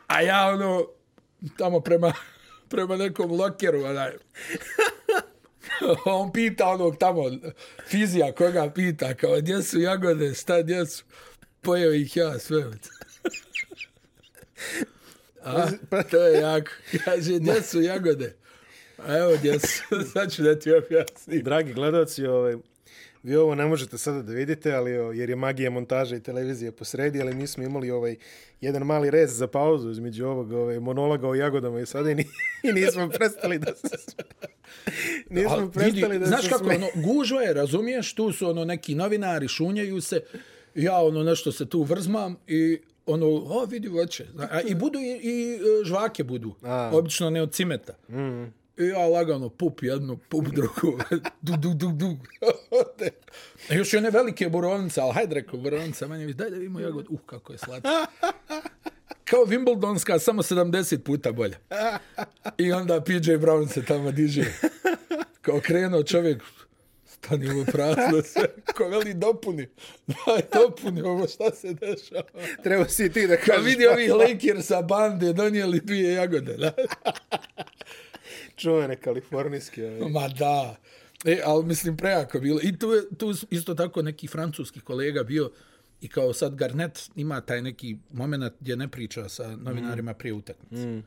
A 0.08 0.22
ja 0.22 0.48
ono, 0.48 0.88
tamo 1.58 1.80
prema, 1.80 2.14
prema 2.70 2.98
nekom 2.98 3.32
lokeru, 3.32 3.84
onaj, 3.84 4.12
on 6.06 6.32
pita 6.32 6.68
onog 6.68 6.98
tamo, 6.98 7.24
fizija 7.88 8.32
koga 8.32 8.72
pita, 8.76 9.14
kao 9.14 9.38
gdje 9.38 9.64
su 9.64 9.80
jagode, 9.80 10.34
šta 10.34 10.62
gdje 10.62 10.86
su, 10.86 11.04
pojeo 11.62 11.94
ih 11.94 12.18
ja 12.18 12.40
sve. 12.40 12.64
A, 15.44 15.68
to 16.12 16.18
je 16.18 16.40
jako. 16.42 16.72
Kaže, 17.06 17.34
gdje 17.34 17.62
su 17.62 17.82
jagode? 17.82 18.36
A 18.98 19.18
evo 19.18 19.32
gdje 19.40 19.60
su, 19.60 19.84
sad 20.14 20.32
ću 20.32 20.44
da 20.44 20.60
ti 20.60 20.72
objasnim. 20.74 21.44
Dragi 21.44 21.74
gledalci, 21.74 22.26
ovaj, 22.26 22.56
vi 23.24 23.36
ovo 23.36 23.56
ne 23.56 23.66
možete 23.66 23.98
sada 23.98 24.22
da 24.22 24.34
vidite, 24.34 24.74
ali 24.74 24.92
jer 24.92 25.30
je 25.30 25.36
magija 25.36 25.70
montaža 25.70 26.16
i 26.16 26.24
televizije 26.24 26.72
posredi, 26.72 27.22
ali 27.22 27.36
mi 27.36 27.48
smo 27.48 27.64
imali 27.64 27.92
ovaj 27.92 28.16
jedan 28.62 28.84
mali 28.84 29.10
rez 29.10 29.38
za 29.38 29.48
pauzu 29.48 29.92
između 29.92 30.26
ovog 30.26 30.52
ovaj, 30.52 30.80
monologa 30.80 31.28
o 31.28 31.36
jagodama 31.36 31.80
i 31.80 31.86
sada 31.86 32.12
i, 32.12 32.16
ni, 32.16 32.26
i 32.70 32.74
nismo 32.74 33.10
prestali 33.10 33.60
da 33.60 33.76
se 33.76 33.98
nismo 35.30 35.56
A, 35.56 35.70
prestali 35.74 36.12
vidi, 36.12 36.20
da 36.20 36.26
znaš 36.26 36.44
se 36.44 36.50
kako, 36.50 36.70
ono, 36.70 36.88
gužva 36.96 37.42
je, 37.42 37.54
razumiješ, 37.54 38.14
tu 38.14 38.32
su 38.32 38.50
ono 38.50 38.66
neki 38.66 38.96
novinari, 38.96 39.48
šunjaju 39.48 40.02
se, 40.02 40.22
ja 40.76 40.98
ono 40.98 41.24
nešto 41.24 41.52
se 41.52 41.70
tu 41.70 41.84
vrzmam 41.84 42.36
i 42.48 42.80
ono, 43.06 43.26
o, 43.28 43.66
vidi, 43.66 43.88
voće. 43.88 44.26
I 44.68 44.76
budu 44.76 45.00
i, 45.00 45.20
i 45.24 45.56
e, 45.56 45.86
žvake 45.86 46.24
budu. 46.24 46.56
A. 46.62 46.92
Obično 46.94 47.30
ne 47.30 47.42
od 47.42 47.54
cimeta. 47.54 47.94
Mm. 48.10 48.59
I 48.80 48.88
ja 48.88 49.08
lagano 49.08 49.50
pup 49.50 49.84
jednu, 49.84 50.18
pup 50.18 50.48
drugu. 50.48 51.00
du, 51.42 51.58
du, 51.58 51.74
du, 51.74 51.92
du. 51.92 52.18
Još 53.78 53.94
i 53.94 53.98
one 53.98 54.10
velike 54.10 54.50
borovnice, 54.50 55.02
ali 55.02 55.14
hajde 55.14 55.36
rekao, 55.36 55.60
borovnica, 55.60 56.08
manje 56.08 56.26
vidi, 56.26 56.38
daj 56.38 56.50
da 56.50 56.56
vidimo 56.56 56.80
jagod. 56.80 57.06
Uh, 57.10 57.20
kako 57.26 57.54
je 57.54 57.58
slatko. 57.60 57.90
Kao 59.24 59.46
Wimbledonska, 59.46 60.20
samo 60.20 60.44
70 60.44 60.98
puta 60.98 61.32
bolja. 61.32 61.58
I 62.58 62.72
onda 62.72 63.02
PJ 63.02 63.32
Brown 63.32 63.68
se 63.68 63.86
tamo 63.86 64.12
diže. 64.12 64.44
Kao 65.42 65.60
krenuo 65.64 66.04
čovjek, 66.04 66.44
stani 67.06 67.62
u 67.62 67.66
prazno 67.66 68.22
se, 68.24 68.40
ko 68.78 68.88
veli 68.88 69.14
dopuni, 69.14 69.68
daj 70.08 70.42
dopuni 70.54 71.02
ovo 71.02 71.28
šta 71.28 71.52
se 71.52 71.74
dešava. 71.74 72.24
Treba 72.64 72.86
si 72.86 73.12
ti 73.12 73.28
da 73.28 73.38
Kao 73.38 73.46
kažeš. 73.46 73.66
vidi 73.66 73.88
ovih 73.88 74.14
Lakersa 74.14 74.82
bande, 74.82 75.34
donijeli 75.34 75.80
dvije 75.80 76.14
jagode. 76.14 76.58
Da? 76.58 76.72
Čuvene 78.60 78.96
kalifornijske. 78.96 79.86
ovaj. 79.86 80.12
Ma 80.12 80.28
da. 80.28 80.76
E, 81.26 81.42
ali 81.46 81.66
mislim 81.66 81.98
prejako 81.98 82.40
bilo. 82.40 82.60
I 82.64 82.78
tu 82.78 82.88
je 82.92 83.02
tu 83.18 83.34
isto 83.50 83.76
tako 83.76 84.02
neki 84.02 84.28
francuski 84.28 84.80
kolega 84.80 85.24
bio 85.24 85.52
i 86.02 86.08
kao 86.08 86.34
sad 86.34 86.56
Garnet 86.56 87.10
ima 87.16 87.42
taj 87.42 87.62
neki 87.62 87.98
moment 88.12 88.54
gdje 88.60 88.76
ne 88.76 88.88
priča 88.88 89.30
sa 89.30 89.56
novinarima 89.56 90.14
prije 90.14 90.34
utakmice. 90.34 90.88
Mm. 90.88 91.04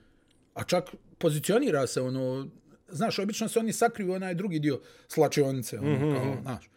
A 0.54 0.64
čak 0.64 0.84
pozicionira 1.18 1.86
se 1.86 2.00
ono, 2.00 2.48
znaš, 2.88 3.18
obično 3.18 3.48
se 3.48 3.58
oni 3.58 3.72
sakriju 3.72 4.12
onaj 4.12 4.34
drugi 4.34 4.58
dio 4.58 4.80
slačionice, 5.08 5.78
ono, 5.78 5.92
Mhm, 5.92 6.14
kao, 6.14 6.24
mhm. 6.32 6.42
znaš. 6.42 6.70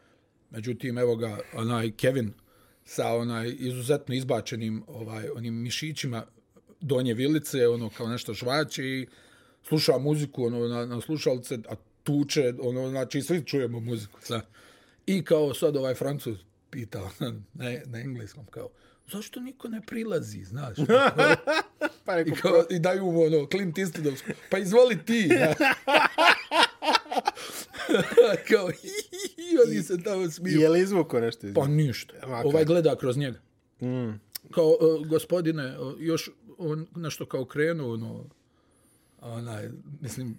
Međutim, 0.50 0.98
evo 0.98 1.16
ga, 1.16 1.40
onaj 1.54 1.92
Kevin 1.92 2.34
sa 2.86 3.14
onaj 3.14 3.56
izuzetno 3.60 4.16
izbačenim 4.16 4.84
ovaj 4.88 5.30
onim 5.36 5.54
mišićima 5.62 6.26
donje 6.82 7.14
vilice, 7.14 7.68
ono 7.68 7.90
kao 7.90 8.08
nešto 8.08 8.34
žvaće 8.34 8.84
i 8.86 9.08
sluša 9.68 9.98
muziku 9.98 10.46
ono 10.46 10.68
na, 10.68 10.86
na 10.86 11.02
slušalce, 11.02 11.58
a 11.70 11.76
tuče, 12.04 12.54
ono 12.62 12.90
znači 12.90 13.22
svi 13.22 13.46
čujemo 13.46 13.80
muziku, 13.80 14.20
sa. 14.22 14.42
I 15.06 15.24
kao 15.24 15.54
sad 15.54 15.76
ovaj 15.76 15.96
Francuz 15.96 16.38
pita 16.70 17.10
na, 17.54 17.72
na 17.86 18.00
engleskom 18.00 18.46
kao 18.46 18.70
zašto 19.12 19.40
niko 19.40 19.68
ne 19.68 19.82
prilazi, 19.82 20.44
znaš? 20.44 20.78
pa 22.06 22.20
I, 22.20 22.32
kao, 22.32 22.66
I 22.70 22.80
daju 22.80 23.12
mu 23.12 23.22
ono, 23.22 23.48
Clint 23.52 23.78
Eastwoodovsku, 23.78 24.32
pa 24.50 24.58
izvoli 24.58 25.06
ti. 25.06 25.30
Kao, 28.50 28.72
hi, 28.72 28.90
hi, 29.12 29.58
oni 29.68 29.84
se 29.84 30.04
tamo 30.04 30.32
smiju. 30.32 30.60
Je 30.60 30.70
li 30.70 30.80
izvuko 30.80 31.20
nešto 31.20 31.48
iz 31.48 31.54
Pa 31.54 31.68
ništa. 31.68 32.14
Makar. 32.28 32.46
Ovaj 32.46 32.66
gleda 32.66 32.96
kroz 32.96 33.18
njega. 33.18 33.40
Mm. 33.82 34.20
Kao, 34.52 34.78
uh, 34.82 35.08
gospodine, 35.08 35.80
uh, 35.80 35.94
još 36.00 36.30
on 36.58 36.88
nešto 36.96 37.26
kao 37.26 37.46
krenuo, 37.46 37.94
ono, 37.94 38.26
onaj, 39.34 39.70
mislim, 40.02 40.38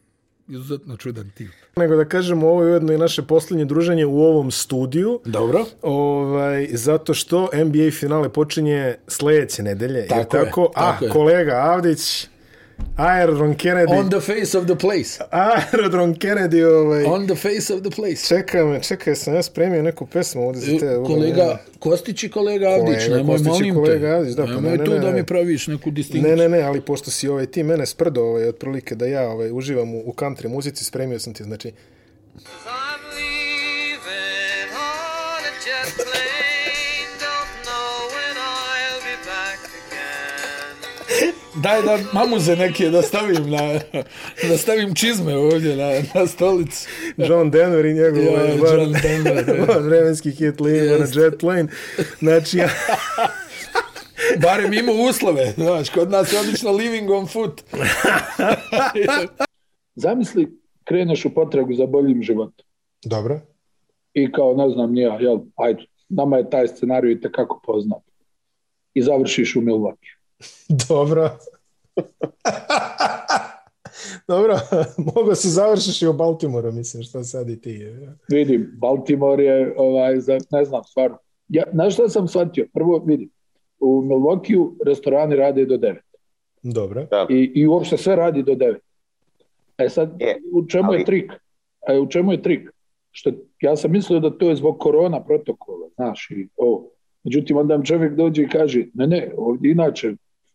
izuzetno 0.49 0.97
čudan 0.97 1.31
tip. 1.31 1.51
Nego 1.77 1.97
da 1.97 2.05
kažemo, 2.05 2.49
ovo 2.49 2.63
je 2.63 2.71
ujedno 2.71 2.93
i 2.93 2.99
naše 2.99 3.23
posljednje 3.23 3.65
druženje 3.65 4.07
u 4.07 4.21
ovom 4.21 4.51
studiju. 4.51 5.21
Dobro. 5.25 5.65
Ovaj, 5.83 6.69
zato 6.73 7.15
što 7.15 7.49
NBA 7.55 7.91
finale 7.93 8.29
počinje 8.29 8.95
sljedeće 9.09 9.63
nedelje. 9.63 10.07
Tako 10.07 10.37
je, 10.37 10.41
je, 10.41 10.45
tako? 10.45 10.71
tako 10.75 11.03
A, 11.03 11.05
je. 11.05 11.11
kolega 11.11 11.53
Avdić, 11.53 12.29
Aerodrom 12.97 13.55
Kennedy. 13.55 13.93
On 13.93 14.11
the 14.11 14.21
face 14.21 14.59
of 14.59 14.65
the 14.67 14.77
place. 14.77 15.25
Aerodrom 15.31 16.15
Kennedy, 16.15 16.65
ovaj... 16.65 17.05
On 17.05 17.27
the 17.27 17.37
face 17.37 17.75
of 17.75 17.81
the 17.81 17.91
place. 17.91 18.27
Čekaj 18.29 18.65
me, 18.65 18.83
čekaj, 18.83 19.15
sam 19.15 19.35
ja 19.35 19.43
spremio 19.43 19.83
neku 19.83 20.07
pesmu 20.07 20.47
ovdje 20.47 20.61
za 20.61 20.79
te. 20.79 20.87
E, 20.87 20.97
Kolega 21.07 21.59
Kostić 21.79 22.25
i 22.25 22.29
kolega 22.29 22.69
Avdić, 22.69 22.99
Kolega 22.99 23.17
nemoj 23.17 23.35
Kostić 23.35 23.49
molim 23.49 23.75
kolega 23.75 24.07
te. 24.07 24.15
Avdić, 24.15 24.35
da, 24.35 24.45
pa 24.45 24.51
nemoj 24.51 24.71
ne, 24.71 24.79
ne, 24.79 24.85
tu 24.85 24.91
ne, 24.91 24.99
da 24.99 25.11
mi 25.11 25.27
praviš 25.27 25.67
neku 25.67 25.91
distinkciju. 25.91 26.37
Ne, 26.37 26.43
ne, 26.43 26.49
ne, 26.49 26.63
ali 26.63 26.81
pošto 26.81 27.11
si 27.11 27.29
ovaj, 27.29 27.47
ti 27.47 27.63
mene 27.63 27.87
sprdo 27.87 28.23
ovaj, 28.23 28.49
otprilike 28.49 28.95
da 28.95 29.07
ja 29.07 29.29
ovaj, 29.29 29.51
uživam 29.53 29.95
u, 29.95 29.99
u 29.99 30.13
country 30.13 30.49
muzici, 30.49 30.85
spremio 30.85 31.19
sam 31.19 31.35
ti, 31.35 31.45
znači, 31.45 31.73
Daj 41.63 41.83
da 41.83 41.99
mamuze 42.13 42.57
neke 42.57 42.91
da 42.91 43.03
stavim 43.03 43.51
na, 43.51 43.79
da 44.49 44.59
stavim 44.59 44.95
čizme 44.95 45.37
ovdje 45.37 45.77
na, 45.77 46.21
na 46.21 46.27
stolicu. 46.27 46.89
John 47.17 47.51
Denver 47.51 47.85
i 47.85 47.95
njegov 47.95 48.23
Ja, 48.23 48.31
ovaj, 48.31 48.57
John 48.57 48.93
Denver, 49.03 49.45
da. 49.47 49.65
van 49.65 49.83
vremenski 49.83 50.31
hit 50.31 50.61
Live 50.61 50.99
na 50.99 51.07
Jet 51.15 51.35
Plane. 51.41 51.67
Znači, 52.19 52.59
ja, 52.59 52.69
Barem 54.43 54.73
ima 54.73 54.93
uslove, 55.11 55.53
znaš, 55.57 55.91
kod 55.91 56.11
nas 56.11 56.33
je 56.33 56.41
obično 56.41 56.73
living 56.73 57.11
on 57.11 57.27
foot. 57.27 57.63
Zamisli, 59.95 60.59
kreneš 60.85 61.25
u 61.25 61.35
potragu 61.35 61.75
za 61.75 61.87
boljim 61.87 62.23
životom. 62.23 62.67
Dobro. 63.05 63.41
I 64.13 64.33
kao, 64.33 64.55
ne 64.55 64.71
znam, 64.71 64.93
nija, 64.93 65.19
jel, 65.21 65.39
ajde, 65.57 65.85
nama 66.09 66.37
je 66.37 66.51
taj 66.51 66.69
scenarij 66.69 67.13
i 67.13 67.21
tekako 67.21 67.61
poznat. 67.67 68.03
I 68.95 69.03
završiš 69.03 69.57
u 69.57 69.61
Milwaukee. 69.61 70.16
Dobro. 70.89 71.39
Dobro, 74.29 74.59
mogo 75.15 75.35
si 75.35 75.49
završiš 75.49 76.03
i 76.03 76.07
u 76.07 76.13
Baltimoru, 76.13 76.73
mislim, 76.73 77.03
što 77.03 77.25
sad 77.25 77.51
i 77.51 77.61
ti. 77.61 77.71
je. 77.71 78.17
Vidim, 78.29 78.71
Baltimore 78.81 79.45
je, 79.45 79.75
ovaj, 79.77 80.21
za, 80.21 80.39
ne 80.51 80.65
znam, 80.65 80.85
stvarno. 80.85 81.19
Ja, 81.49 81.65
znaš 81.73 81.95
šta 81.95 82.09
sam 82.09 82.29
shvatio? 82.29 82.67
Prvo, 82.75 83.03
vidim, 83.07 83.31
u 83.81 84.03
Milwaukee 84.03 84.71
restorani 84.87 85.37
rade 85.37 85.65
do 85.65 85.77
9. 85.77 85.97
Dobro. 86.63 87.07
I, 87.31 87.53
I 87.55 87.67
uopšte 87.67 87.97
sve 87.97 88.17
radi 88.17 88.43
do 88.43 88.53
9. 88.53 88.77
E 89.79 89.89
sad, 89.89 90.11
u 90.53 90.67
čemu 90.67 90.93
je 90.93 91.05
trik? 91.05 91.33
E, 91.89 91.99
u 91.99 92.09
čemu 92.09 92.33
je 92.33 92.43
trik? 92.43 92.71
Što 93.11 93.31
ja 93.61 93.77
sam 93.77 93.93
mislio 93.93 94.21
da 94.21 94.39
to 94.39 94.49
je 94.49 94.57
zbog 94.57 94.79
korona 94.79 95.25
protokola, 95.25 95.89
znaš, 95.95 96.31
i 96.31 96.49
ovo. 96.57 96.91
Međutim, 97.25 97.57
onda 97.57 97.83
čovjek 97.83 98.15
dođe 98.15 98.43
i 98.43 98.49
kaže, 98.49 98.87
ne, 98.95 99.07
ne, 99.07 99.33
ovdje 99.37 99.71
inače 99.71 100.15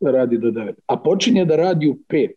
radi 0.09 0.37
do 0.37 0.47
9. 0.47 0.73
A 0.85 0.97
počinje 0.97 1.45
da 1.45 1.55
radi 1.55 1.89
u 1.89 1.95
5. 2.09 2.31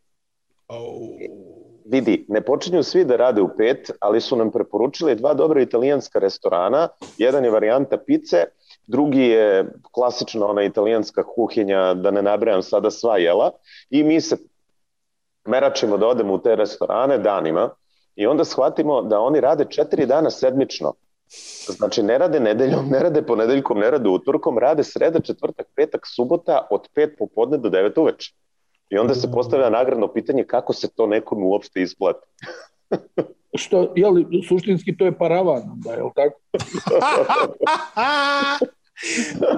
Vidi, 1.85 2.25
ne 2.29 2.41
počinju 2.41 2.83
svi 2.83 3.05
da 3.05 3.17
rade 3.17 3.43
u 3.43 3.49
pet, 3.57 3.91
ali 4.01 4.21
su 4.21 4.37
nam 4.37 4.51
preporučili 4.51 5.15
dva 5.15 5.35
dobra 5.35 5.63
italijanska 5.63 6.19
restorana. 6.19 6.89
Jedan 7.19 7.45
je 7.45 7.51
varijanta 7.51 7.97
pice, 7.97 8.45
drugi 8.87 9.21
je 9.21 9.73
klasična 9.93 10.47
ona 10.47 10.63
italijanska 10.63 11.23
kuhinja, 11.23 11.95
da 11.95 12.11
ne 12.11 12.23
nabrajam 12.23 12.63
sada 12.63 12.91
sva 12.91 13.19
jela. 13.19 13.51
I 13.91 14.03
mi 14.03 14.21
se 14.21 14.37
meračimo 15.47 15.97
da 15.97 16.07
odemo 16.07 16.35
u 16.35 16.39
te 16.39 16.57
restorane 16.57 17.19
danima 17.19 17.71
i 18.17 18.27
onda 18.27 18.45
shvatimo 18.45 19.03
da 19.03 19.21
oni 19.21 19.41
rade 19.41 19.65
četiri 19.71 20.07
dana 20.07 20.31
sedmično. 20.31 20.93
Znači 21.69 22.03
ne 22.03 22.19
rade 22.19 22.41
nedeljom, 22.41 22.89
ne 22.89 22.99
rade 22.99 23.23
ponedeljkom, 23.23 23.79
ne 23.79 23.91
rade 23.91 24.09
utorkom, 24.09 24.59
rade 24.59 24.85
sreda, 24.85 25.21
četvrtak, 25.21 25.67
petak, 25.77 26.07
subota 26.07 26.67
od 26.71 26.89
pet 26.95 27.15
popodne 27.19 27.59
do 27.59 27.69
devet 27.71 27.99
uveče. 27.99 28.35
I 28.91 28.99
onda 28.99 29.15
se 29.15 29.33
postavlja 29.33 29.71
nagradno 29.71 30.13
pitanje 30.13 30.45
kako 30.45 30.73
se 30.73 30.89
to 30.95 31.07
nekome 31.07 31.45
uopšte 31.45 31.83
isplati. 31.83 32.27
Što, 33.57 33.93
jel, 33.97 34.15
suštinski 34.49 34.97
to 34.97 35.05
je 35.05 35.19
paravan, 35.19 35.63
da, 35.75 35.93
jel 35.93 36.09
tako? 36.15 36.41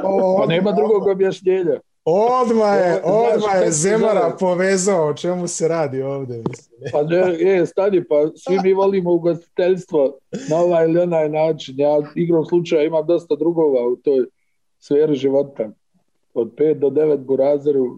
Pa 0.41 0.47
nema 0.47 0.73
drugog 0.73 1.07
objašnjenja. 1.07 1.81
Odmah 2.09 2.77
je, 2.77 3.03
kako 3.03 3.65
je 3.65 3.71
Zemara 3.71 4.37
povezao 4.41 5.07
o 5.07 5.15
čemu 5.15 5.47
se 5.47 5.69
radi 5.69 6.03
ovdje. 6.03 6.43
Mislim. 6.49 6.91
Pa 6.93 7.03
ne, 7.03 7.37
e, 7.41 7.67
stani, 7.67 8.05
pa 8.05 8.15
svi 8.37 8.59
mi 8.65 8.73
volimo 8.73 9.13
ugostiteljstvo 9.13 10.17
na 10.51 10.57
ovaj 10.57 10.85
ili 10.85 11.01
onaj 11.01 11.29
način. 11.29 11.75
Ja 11.79 11.99
igrom 12.15 12.45
slučaja 12.45 12.83
imam 12.85 13.07
dosta 13.07 13.35
drugova 13.37 13.87
u 13.87 13.97
toj 13.97 14.27
sferi 14.79 15.15
života. 15.15 15.69
Od 16.35 16.55
5 16.55 16.75
do 16.75 16.87
9 16.91 17.17
burazeru. 17.17 17.97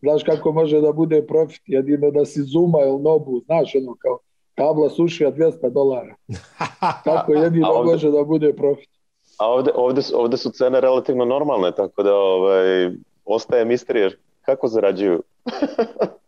Znaš 0.00 0.22
kako 0.24 0.52
može 0.52 0.80
da 0.80 0.92
bude 0.92 1.26
profit? 1.26 1.62
Jedino 1.66 2.10
da 2.10 2.24
si 2.24 2.42
Zuma 2.42 2.78
ili 2.80 3.02
Nobu, 3.02 3.40
znaš 3.46 3.74
ono 3.74 3.94
kao 3.98 4.18
tabla 4.54 4.90
sušija 4.90 5.32
200 5.32 5.70
dolara. 5.70 6.14
Tako 7.04 7.32
jedino 7.32 7.66
A 7.68 7.70
ovdje- 7.72 7.92
može 7.92 8.10
da 8.10 8.24
bude 8.24 8.52
profit. 8.52 8.88
A 9.38 9.50
ovde, 9.50 9.70
ovde, 9.74 10.00
ovde 10.14 10.36
su 10.36 10.50
cene 10.50 10.80
relativno 10.80 11.24
normalne, 11.24 11.72
tako 11.74 12.02
da 12.02 12.14
ovaj, 12.14 12.90
ostaje 13.26 13.64
misterija 13.64 14.10
kako 14.44 14.68
zarađuju. 14.68 15.22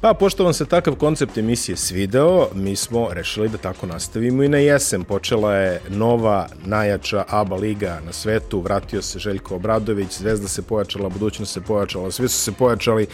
Pa, 0.00 0.14
pošto 0.14 0.44
vam 0.44 0.52
se 0.52 0.66
takav 0.66 0.94
koncept 0.94 1.38
emisije 1.38 1.76
svideo, 1.76 2.48
mi 2.54 2.76
smo 2.76 3.08
rešili 3.12 3.48
da 3.48 3.58
tako 3.58 3.86
nastavimo 3.86 4.42
i 4.42 4.48
na 4.48 4.58
jesen. 4.58 5.04
Počela 5.04 5.54
je 5.54 5.80
nova, 5.88 6.48
najjača 6.64 7.24
ABA 7.28 7.56
liga 7.56 8.00
na 8.06 8.12
svetu, 8.12 8.60
vratio 8.60 9.02
se 9.02 9.18
Željko 9.18 9.54
Obradović, 9.54 10.18
Zvezda 10.18 10.48
se 10.48 10.62
pojačala, 10.62 11.08
budućnost 11.08 11.52
se 11.52 11.60
pojačala, 11.60 12.10
svi 12.10 12.28
su 12.28 12.38
se 12.38 12.52
pojačali, 12.52 13.06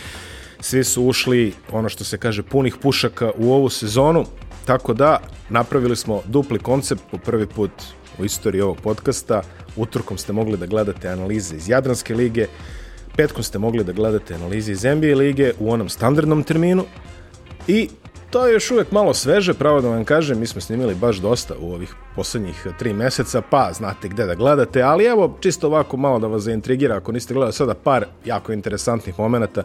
svi 0.61 0.85
su 0.85 1.05
ušli, 1.05 1.55
ono 1.73 1.89
što 1.89 2.05
se 2.05 2.19
kaže, 2.19 2.43
punih 2.43 2.77
pušaka 2.83 3.31
u 3.39 3.53
ovu 3.53 3.69
sezonu, 3.69 4.25
tako 4.67 4.95
da 4.95 5.21
napravili 5.49 5.97
smo 5.97 6.23
dupli 6.27 6.59
koncept 6.59 7.03
po 7.11 7.19
prvi 7.19 7.47
put 7.47 7.71
u 8.19 8.25
istoriji 8.25 8.61
ovog 8.61 8.81
podcasta. 8.83 9.43
Utorkom 9.77 10.19
ste 10.19 10.33
mogli 10.33 10.57
da 10.57 10.67
gledate 10.67 11.09
analize 11.09 11.57
iz 11.57 11.69
Jadranske 11.69 12.15
lige, 12.15 12.47
petkom 13.17 13.43
ste 13.43 13.59
mogli 13.59 13.85
da 13.85 13.93
gledate 13.93 14.35
analize 14.35 14.73
iz 14.73 14.85
NBA 14.85 15.17
lige 15.17 15.53
u 15.59 15.73
onom 15.73 15.89
standardnom 15.89 16.43
terminu 16.43 16.85
i 17.69 17.89
to 18.33 18.47
je 18.47 18.53
još 18.53 18.71
uvek 18.71 18.93
malo 18.93 19.15
sveže, 19.15 19.55
pravo 19.55 19.81
da 19.81 19.89
vam 19.89 20.05
kažem, 20.05 20.41
mi 20.41 20.47
smo 20.47 20.61
snimili 20.61 20.95
baš 20.95 21.17
dosta 21.17 21.55
u 21.61 21.73
ovih 21.73 21.95
poslednjih 22.17 22.67
tri 22.79 22.93
meseca, 22.93 23.43
pa 23.51 23.73
znate 23.73 24.09
gde 24.09 24.27
da 24.27 24.35
gledate, 24.35 24.83
ali 24.83 25.05
evo, 25.05 25.39
čisto 25.41 25.67
ovako 25.67 25.97
malo 25.97 26.19
da 26.19 26.27
vas 26.27 26.43
zaintrigira, 26.43 26.97
ako 26.97 27.13
niste 27.13 27.35
gledali 27.35 27.53
sada 27.53 27.75
par 27.75 28.07
jako 28.25 28.53
interesantnih 28.53 29.19
momenta 29.19 29.63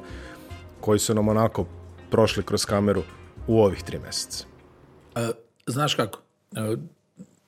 koji 0.81 0.99
su 0.99 1.13
nam 1.13 1.27
onako 1.27 1.65
prošli 2.11 2.43
kroz 2.43 2.65
kameru 2.65 3.03
u 3.47 3.61
ovih 3.61 3.83
tri 3.83 3.99
meseca. 3.99 4.45
A, 5.15 5.29
znaš 5.67 5.95
kako, 5.95 6.19
a, 6.55 6.75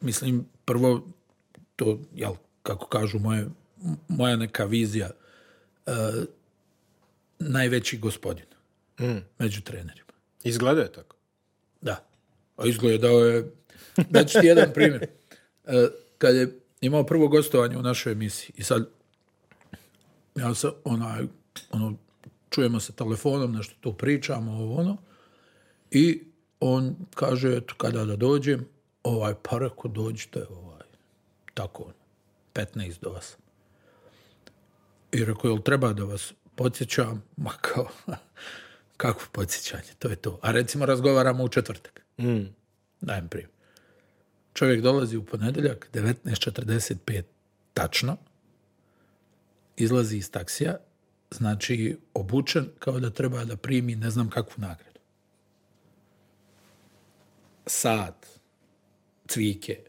mislim, 0.01 0.45
prvo, 0.65 1.01
to, 1.75 1.99
jel, 2.13 2.33
kako 2.63 2.87
kažu 2.87 3.19
moje, 3.19 3.47
moja 4.07 4.35
neka 4.35 4.65
vizija, 4.65 5.09
najveći 7.39 7.97
gospodin 7.97 8.45
Mm. 8.99 9.17
među 9.39 9.61
trenerima. 9.61 10.13
Izgleda 10.43 10.81
je 10.81 10.91
tako. 10.91 11.15
Da. 11.81 12.05
A 12.57 12.65
izgledao 12.65 13.19
je... 13.19 13.51
Daću 14.09 14.39
ti 14.41 14.47
jedan 14.47 14.73
primjer. 14.73 15.07
E, 15.65 15.87
Kad 16.17 16.35
je 16.35 16.59
imao 16.81 17.05
prvo 17.05 17.27
gostovanje 17.27 17.77
u 17.77 17.81
našoj 17.81 18.11
emisiji 18.11 18.53
i 18.57 18.63
sad 18.63 18.89
ja 20.35 20.53
sam 20.53 20.71
onaj, 20.83 21.23
ono, 21.71 21.93
čujemo 22.49 22.79
se 22.79 22.93
telefonom, 22.93 23.51
nešto 23.51 23.75
tu 23.81 23.93
pričamo, 23.93 24.51
ovo 24.51 24.75
ono, 24.75 24.97
i 25.91 26.23
on 26.59 26.95
kaže, 27.15 27.57
eto, 27.57 27.73
kada 27.77 28.05
da 28.05 28.15
dođem, 28.15 28.65
ovaj, 29.03 29.33
pa 29.41 29.57
reko, 29.57 29.87
dođite, 29.87 30.45
ovaj, 30.49 30.87
tako, 31.53 31.83
ono, 31.83 31.93
15 32.53 32.99
do 33.01 33.09
vas. 33.09 33.37
I 35.11 35.25
rekao, 35.25 35.49
jel 35.49 35.61
treba 35.61 35.93
da 35.93 36.03
vas 36.03 36.33
podsjećam? 36.55 37.23
Ma 37.37 37.51
kao, 37.61 37.89
kakvo 38.97 39.27
podsjećanje, 39.31 39.93
to 39.99 40.09
je 40.09 40.15
to. 40.15 40.39
A 40.41 40.51
recimo 40.51 40.85
razgovaramo 40.85 41.43
u 41.43 41.49
četvrtak. 41.49 42.01
Mm. 42.17 42.45
Dajem 43.01 43.27
primjer. 43.27 43.49
Čovjek 44.53 44.81
dolazi 44.81 45.17
u 45.17 45.25
ponedeljak, 45.25 45.89
19.45 45.93 47.23
tačno, 47.73 48.17
izlazi 49.77 50.17
iz 50.17 50.31
taksija, 50.31 50.77
znači 51.31 51.97
obučen 52.13 52.69
kao 52.79 52.99
da 52.99 53.09
treba 53.09 53.45
da 53.45 53.55
primi 53.55 53.95
ne 53.95 54.09
znam 54.09 54.29
kakvu 54.29 54.53
nagradu. 54.57 54.99
Sat, 57.65 58.25
cvike, 59.27 59.79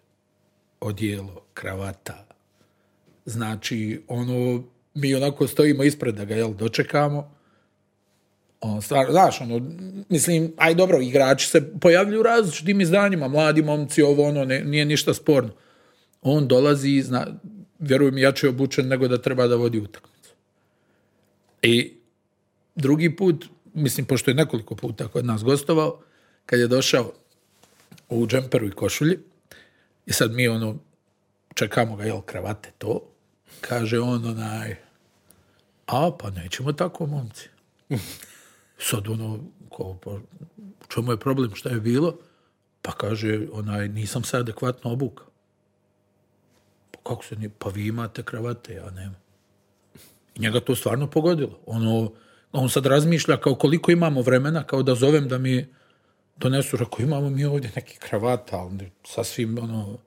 odijelo, 0.81 1.45
kravata. 1.55 2.27
Znači, 3.25 4.03
ono, 4.09 4.65
mi 5.01 5.15
onako 5.15 5.47
stojimo 5.47 5.85
ispred 5.85 6.15
da 6.15 6.25
ga, 6.25 6.35
jel, 6.35 6.55
dočekamo, 6.55 7.41
on 8.61 8.83
stvar, 8.83 9.07
znaš, 9.11 9.41
ono, 9.41 9.61
mislim, 10.09 10.53
aj 10.57 10.75
dobro, 10.75 11.01
igrači 11.01 11.47
se 11.47 11.73
pojavljuju 11.81 12.21
u 12.21 12.23
različitim 12.23 12.81
izdanjima, 12.81 13.29
mladi 13.29 13.63
momci, 13.63 14.03
ovo, 14.03 14.29
ono, 14.29 14.45
ne, 14.45 14.65
nije 14.65 14.85
ništa 14.85 15.15
sporno. 15.15 15.51
On 16.23 16.49
dolazi, 16.49 17.03
zna, 17.03 17.27
vjerujem, 17.79 18.19
jače 18.19 18.49
obučen 18.49 18.89
nego 18.89 19.09
da 19.09 19.23
treba 19.23 19.47
da 19.47 19.57
vodi 19.57 19.79
utakmicu. 19.79 20.31
I 21.63 21.95
drugi 22.75 23.17
put, 23.17 23.47
mislim, 23.75 24.07
pošto 24.07 24.31
je 24.31 24.35
nekoliko 24.35 24.75
puta 24.75 25.09
kod 25.09 25.25
nas 25.25 25.45
gostovao, 25.45 26.01
kad 26.47 26.61
je 26.61 26.67
došao 26.67 27.13
u 28.09 28.27
džemperu 28.27 28.67
i 28.67 28.71
košulji, 28.71 29.19
i 30.07 30.13
sad 30.13 30.33
mi, 30.33 30.49
ono, 30.49 30.79
čekamo 31.55 31.97
ga, 31.97 32.05
jel, 32.05 32.21
kravate, 32.21 32.73
to, 32.79 33.01
kaže 33.61 34.01
on, 34.01 34.25
onaj, 34.25 34.77
a, 35.91 36.11
pa 36.19 36.31
nećemo 36.31 36.73
tako, 36.73 37.07
momci. 37.07 37.49
Sad 38.89 39.09
ono, 39.09 39.39
kao, 39.77 39.99
pa, 40.05 40.11
u 40.11 40.87
čemu 40.89 41.13
je 41.13 41.17
problem, 41.17 41.55
šta 41.55 41.69
je 41.69 41.81
bilo? 41.81 42.19
Pa 42.83 42.93
kaže, 42.93 43.47
onaj, 43.53 43.89
nisam 43.89 44.25
se 44.25 44.37
adekvatno 44.37 44.93
obukao. 44.93 45.27
Pa 46.91 46.99
kako 47.03 47.25
se 47.25 47.37
nije? 47.37 47.51
Pa 47.59 47.69
vi 47.69 47.87
imate 47.87 48.23
kravate, 48.23 48.75
ja 48.75 48.91
nemam. 48.91 49.17
I 50.35 50.41
njega 50.41 50.61
to 50.61 50.75
stvarno 50.75 51.11
pogodilo. 51.11 51.59
Ono, 51.67 52.13
on 52.53 52.69
sad 52.69 52.87
razmišlja 52.87 53.37
kao 53.37 53.55
koliko 53.55 53.93
imamo 53.93 54.23
vremena, 54.23 54.63
kao 54.63 54.83
da 54.83 54.95
zovem 54.95 55.29
da 55.29 55.39
mi 55.39 55.67
donesu, 56.37 56.77
rekao, 56.77 56.99
imamo 57.01 57.31
mi 57.31 57.45
ovdje 57.45 57.71
neki 57.77 57.99
kravata, 57.99 58.57
ali 58.57 58.91
sasvim, 59.05 59.59
ono, 59.59 59.99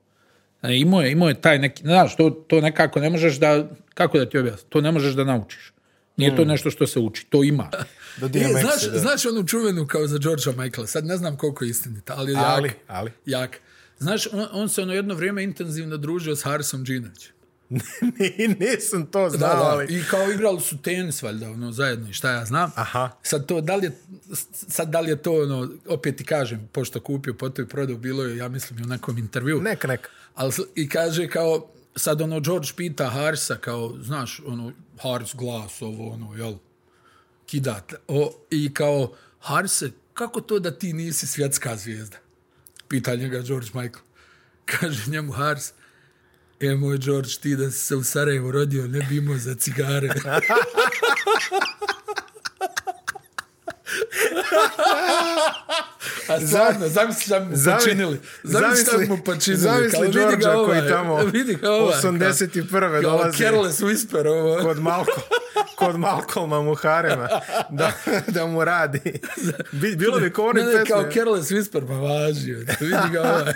imao 0.62 1.02
je, 1.02 1.12
imao 1.12 1.28
je 1.28 1.40
taj 1.40 1.58
neki, 1.58 1.82
znaš, 1.82 2.16
to, 2.16 2.30
to 2.30 2.60
nekako 2.60 3.00
ne 3.00 3.10
možeš 3.10 3.38
da, 3.38 3.68
kako 3.94 4.18
da 4.18 4.28
ti 4.28 4.38
objasnim, 4.38 4.70
to 4.70 4.80
ne 4.80 4.92
možeš 4.92 5.14
da 5.14 5.24
naučiš. 5.24 5.73
Nije 6.16 6.36
to 6.36 6.44
nešto 6.44 6.70
što 6.70 6.86
se 6.86 6.98
uči, 6.98 7.26
to 7.30 7.44
ima. 7.44 7.70
Do 8.20 8.26
I, 8.26 8.30
DMX-a, 8.30 8.60
znaš, 8.60 8.82
da. 8.92 8.98
znaš 8.98 9.26
onu 9.26 9.46
čuvenu 9.46 9.86
kao 9.86 10.06
za 10.06 10.18
Georgea 10.18 10.52
Michaela, 10.52 10.86
sad 10.86 11.04
ne 11.06 11.16
znam 11.16 11.36
koliko 11.36 11.64
je 11.64 11.70
istinita, 11.70 12.14
ali 12.16 12.32
je 12.32 12.34
jak. 12.34 12.44
Ali, 12.46 12.72
ali. 12.88 13.10
jak. 13.26 13.60
Znaš, 13.98 14.26
on, 14.32 14.46
on 14.52 14.68
se 14.68 14.82
ono 14.82 14.92
jedno 14.92 15.14
vrijeme 15.14 15.42
intenzivno 15.44 15.96
družio 15.96 16.36
s 16.36 16.42
Harisom 16.42 16.84
Džinovićem. 16.84 17.34
Ni- 18.18 18.56
Nisam 18.60 19.06
to 19.06 19.22
Da, 19.22 19.30
znao, 19.30 19.56
da, 19.56 19.62
ali... 19.62 19.86
I 19.98 20.02
kao 20.10 20.30
igrali 20.30 20.60
su 20.60 20.76
tenis, 20.82 21.22
valjda, 21.22 21.50
ono, 21.50 21.72
zajedno 21.72 22.10
i 22.10 22.12
šta 22.12 22.30
ja 22.30 22.44
znam. 22.44 22.72
Aha. 22.76 23.10
Sad 23.22 23.46
to, 23.46 23.60
da 23.60 23.76
li 23.76 23.84
je, 23.86 23.92
sad 24.68 24.88
da 24.88 25.00
li 25.00 25.10
je 25.10 25.16
to, 25.22 25.42
ono, 25.42 25.68
opet 25.88 26.16
ti 26.16 26.24
kažem, 26.24 26.68
pošto 26.72 27.00
kupio, 27.00 27.34
potom 27.34 27.64
i 27.64 27.68
prodao, 27.68 27.96
bilo 27.96 28.24
je, 28.24 28.36
ja 28.36 28.48
mislim, 28.48 28.78
i 28.78 28.82
u 28.82 28.86
nekom 28.86 29.18
intervju. 29.18 29.60
Neka, 29.60 29.88
neka. 29.88 30.08
Ali, 30.34 30.52
I 30.74 30.88
kaže 30.88 31.28
kao, 31.28 31.70
sad 31.96 32.20
ono, 32.20 32.40
George 32.40 32.68
pita 32.76 33.10
Harisa, 33.10 33.56
kao, 33.56 33.96
znaš, 34.02 34.40
ono, 34.46 34.72
Haris 35.02 35.34
glas, 35.34 35.82
ovo, 35.82 36.12
ono, 36.12 36.34
jel, 36.34 36.54
kidat. 37.46 37.94
O, 38.08 38.40
I 38.50 38.74
kao, 38.74 39.12
Harise, 39.40 39.90
kako 40.14 40.40
to 40.40 40.58
da 40.58 40.78
ti 40.78 40.92
nisi 40.92 41.26
svjetska 41.26 41.76
zvijezda? 41.76 42.16
Pita 42.88 43.16
njega 43.16 43.40
George 43.40 43.66
Michael. 43.74 44.04
Kaže 44.78 45.10
njemu 45.10 45.32
Haris, 45.32 45.72
e, 46.60 46.74
moj 46.74 46.98
George, 46.98 47.30
ti 47.42 47.56
da 47.56 47.70
si 47.70 47.78
se 47.78 47.96
u 47.96 48.04
Sarajevu 48.04 48.50
rodio, 48.50 48.86
ne 48.86 49.06
bi 49.08 49.16
imao 49.16 49.38
za 49.38 49.54
cigare. 49.54 50.08
A 56.28 56.40
stvarno, 56.40 56.88
zamisli 56.88 57.22
šta 57.22 57.40
mu 57.40 57.50
počinili. 57.76 58.20
Zamisli 58.42 58.84
šta 58.84 58.98
mu 59.08 59.18
počinili. 59.18 59.60
zamisli 59.60 60.08
Đorđa 60.10 60.52
ovaj, 60.52 60.78
koji 60.80 60.90
tamo 60.90 61.16
vidi 61.32 61.54
ga 61.54 61.70
ovaj, 61.72 61.94
81. 61.94 62.68
kao- 62.92 63.00
dolazi. 63.02 63.38
Careless 63.38 63.80
whisper, 63.80 64.26
ovo. 64.28 64.58
Kod, 64.58 64.78
Malko, 64.78 65.20
kod 65.78 65.98
Malcolma 65.98 66.62
Muharema 66.62 67.28
da, 67.70 67.92
da 68.26 68.46
mu 68.46 68.64
radi. 68.64 69.00
Bi- 69.72 69.96
Bilo 69.96 70.18
bi 70.18 70.32
kao 70.32 70.44
Ne, 70.44 70.50
one 70.52 70.64
ne, 70.64 70.72
pesme. 70.72 70.86
kao 70.86 71.02
careless 71.04 71.50
whisper, 71.50 71.86
pa 71.88 71.94
važi. 71.94 72.54
Vidi 72.80 73.08
ga 73.12 73.22
ovaj. 73.22 73.52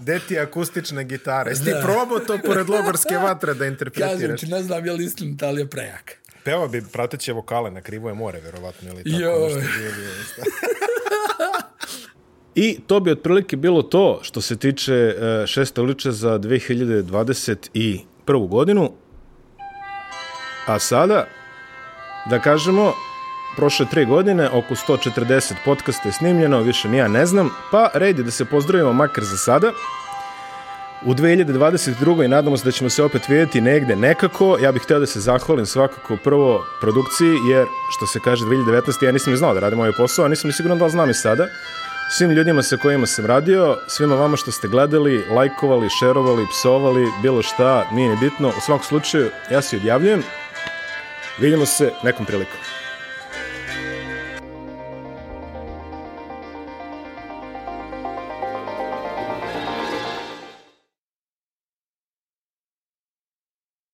Deti 0.00 0.38
akustične 0.38 1.04
gitare. 1.04 1.50
Jesi 1.50 1.64
ti 1.64 1.70
Da. 1.70 1.80
probao 1.80 2.18
to 2.20 2.38
pored 2.38 2.68
logorske 2.68 3.16
vatre 3.16 3.46
da 3.48 3.58
Kažem 3.58 3.68
interpretiraš? 3.68 4.40
ti, 4.40 4.46
ne 4.46 4.62
znam 4.62 4.86
je 4.86 4.92
li 4.92 5.04
istinita, 5.04 5.46
ali 5.46 5.60
je 5.60 5.66
prejak. 5.66 6.16
Peva 6.44 6.68
bi 6.68 6.82
prateće 6.92 7.32
vokale 7.32 7.70
na 7.70 7.80
krivo 7.80 8.08
je 8.08 8.14
more, 8.14 8.40
verovatno, 8.40 8.90
ili 8.90 9.04
tako 9.04 9.22
Joj. 9.22 9.54
nešto. 9.54 10.42
I 12.54 12.78
to 12.86 13.00
bi 13.00 13.10
otprilike 13.10 13.56
bilo 13.56 13.82
to 13.82 14.20
što 14.22 14.40
se 14.40 14.56
tiče 14.56 14.94
e, 14.94 15.14
šeste 15.46 15.80
uliče 15.80 16.12
za 16.12 16.38
2021. 16.38 18.48
godinu. 18.48 18.92
A 20.66 20.78
sada, 20.78 21.26
da 22.30 22.38
kažemo, 22.38 22.92
prošle 23.56 23.86
tri 23.90 24.04
godine, 24.04 24.50
oko 24.50 24.74
140 24.74 25.54
podcasta 25.64 26.08
je 26.08 26.12
snimljeno, 26.12 26.60
više 26.60 26.88
ni 26.88 26.96
ja 26.96 27.08
ne 27.08 27.26
znam, 27.26 27.50
pa 27.70 27.90
red 27.94 28.18
je 28.18 28.24
da 28.24 28.30
se 28.30 28.44
pozdravimo 28.44 28.92
makar 28.92 29.24
za 29.24 29.36
sada. 29.36 29.72
U 31.06 31.14
2022. 31.14 32.24
i 32.24 32.28
nadamo 32.28 32.56
se 32.56 32.64
da 32.64 32.70
ćemo 32.70 32.90
se 32.90 33.02
opet 33.02 33.28
vidjeti 33.28 33.60
negde 33.60 33.96
nekako. 33.96 34.58
Ja 34.62 34.72
bih 34.72 34.82
hteo 34.82 34.98
da 34.98 35.06
se 35.06 35.20
zahvalim 35.20 35.66
svakako 35.66 36.16
prvo 36.16 36.64
produkciji, 36.80 37.34
jer 37.50 37.66
što 37.96 38.06
se 38.06 38.20
kaže 38.24 38.44
2019. 38.44 39.04
ja 39.04 39.12
nisam 39.12 39.32
ni 39.32 39.36
znao 39.36 39.54
da 39.54 39.60
radim 39.60 39.78
ovaj 39.78 39.92
posao, 39.92 40.24
a 40.24 40.28
nisam 40.28 40.48
ni 40.48 40.52
siguran 40.52 40.78
da 40.78 40.84
li 40.84 40.90
znam 40.90 41.10
i 41.10 41.14
sada. 41.14 41.46
Svim 42.18 42.30
ljudima 42.30 42.62
sa 42.62 42.76
kojima 42.76 43.06
sam 43.06 43.26
radio, 43.26 43.76
svima 43.88 44.14
vama 44.14 44.36
što 44.36 44.52
ste 44.52 44.68
gledali, 44.68 45.24
lajkovali, 45.30 45.88
šerovali, 46.00 46.46
psovali, 46.50 47.06
bilo 47.22 47.42
šta, 47.42 47.88
nije 47.92 48.08
ni 48.08 48.16
bitno. 48.16 48.48
U 48.48 48.60
svakom 48.60 48.84
slučaju, 48.84 49.30
ja 49.50 49.62
se 49.62 49.76
odjavljujem. 49.76 50.22
Vidimo 51.38 51.66
se 51.66 51.92
nekom 52.04 52.26
prilikom. 52.26 52.79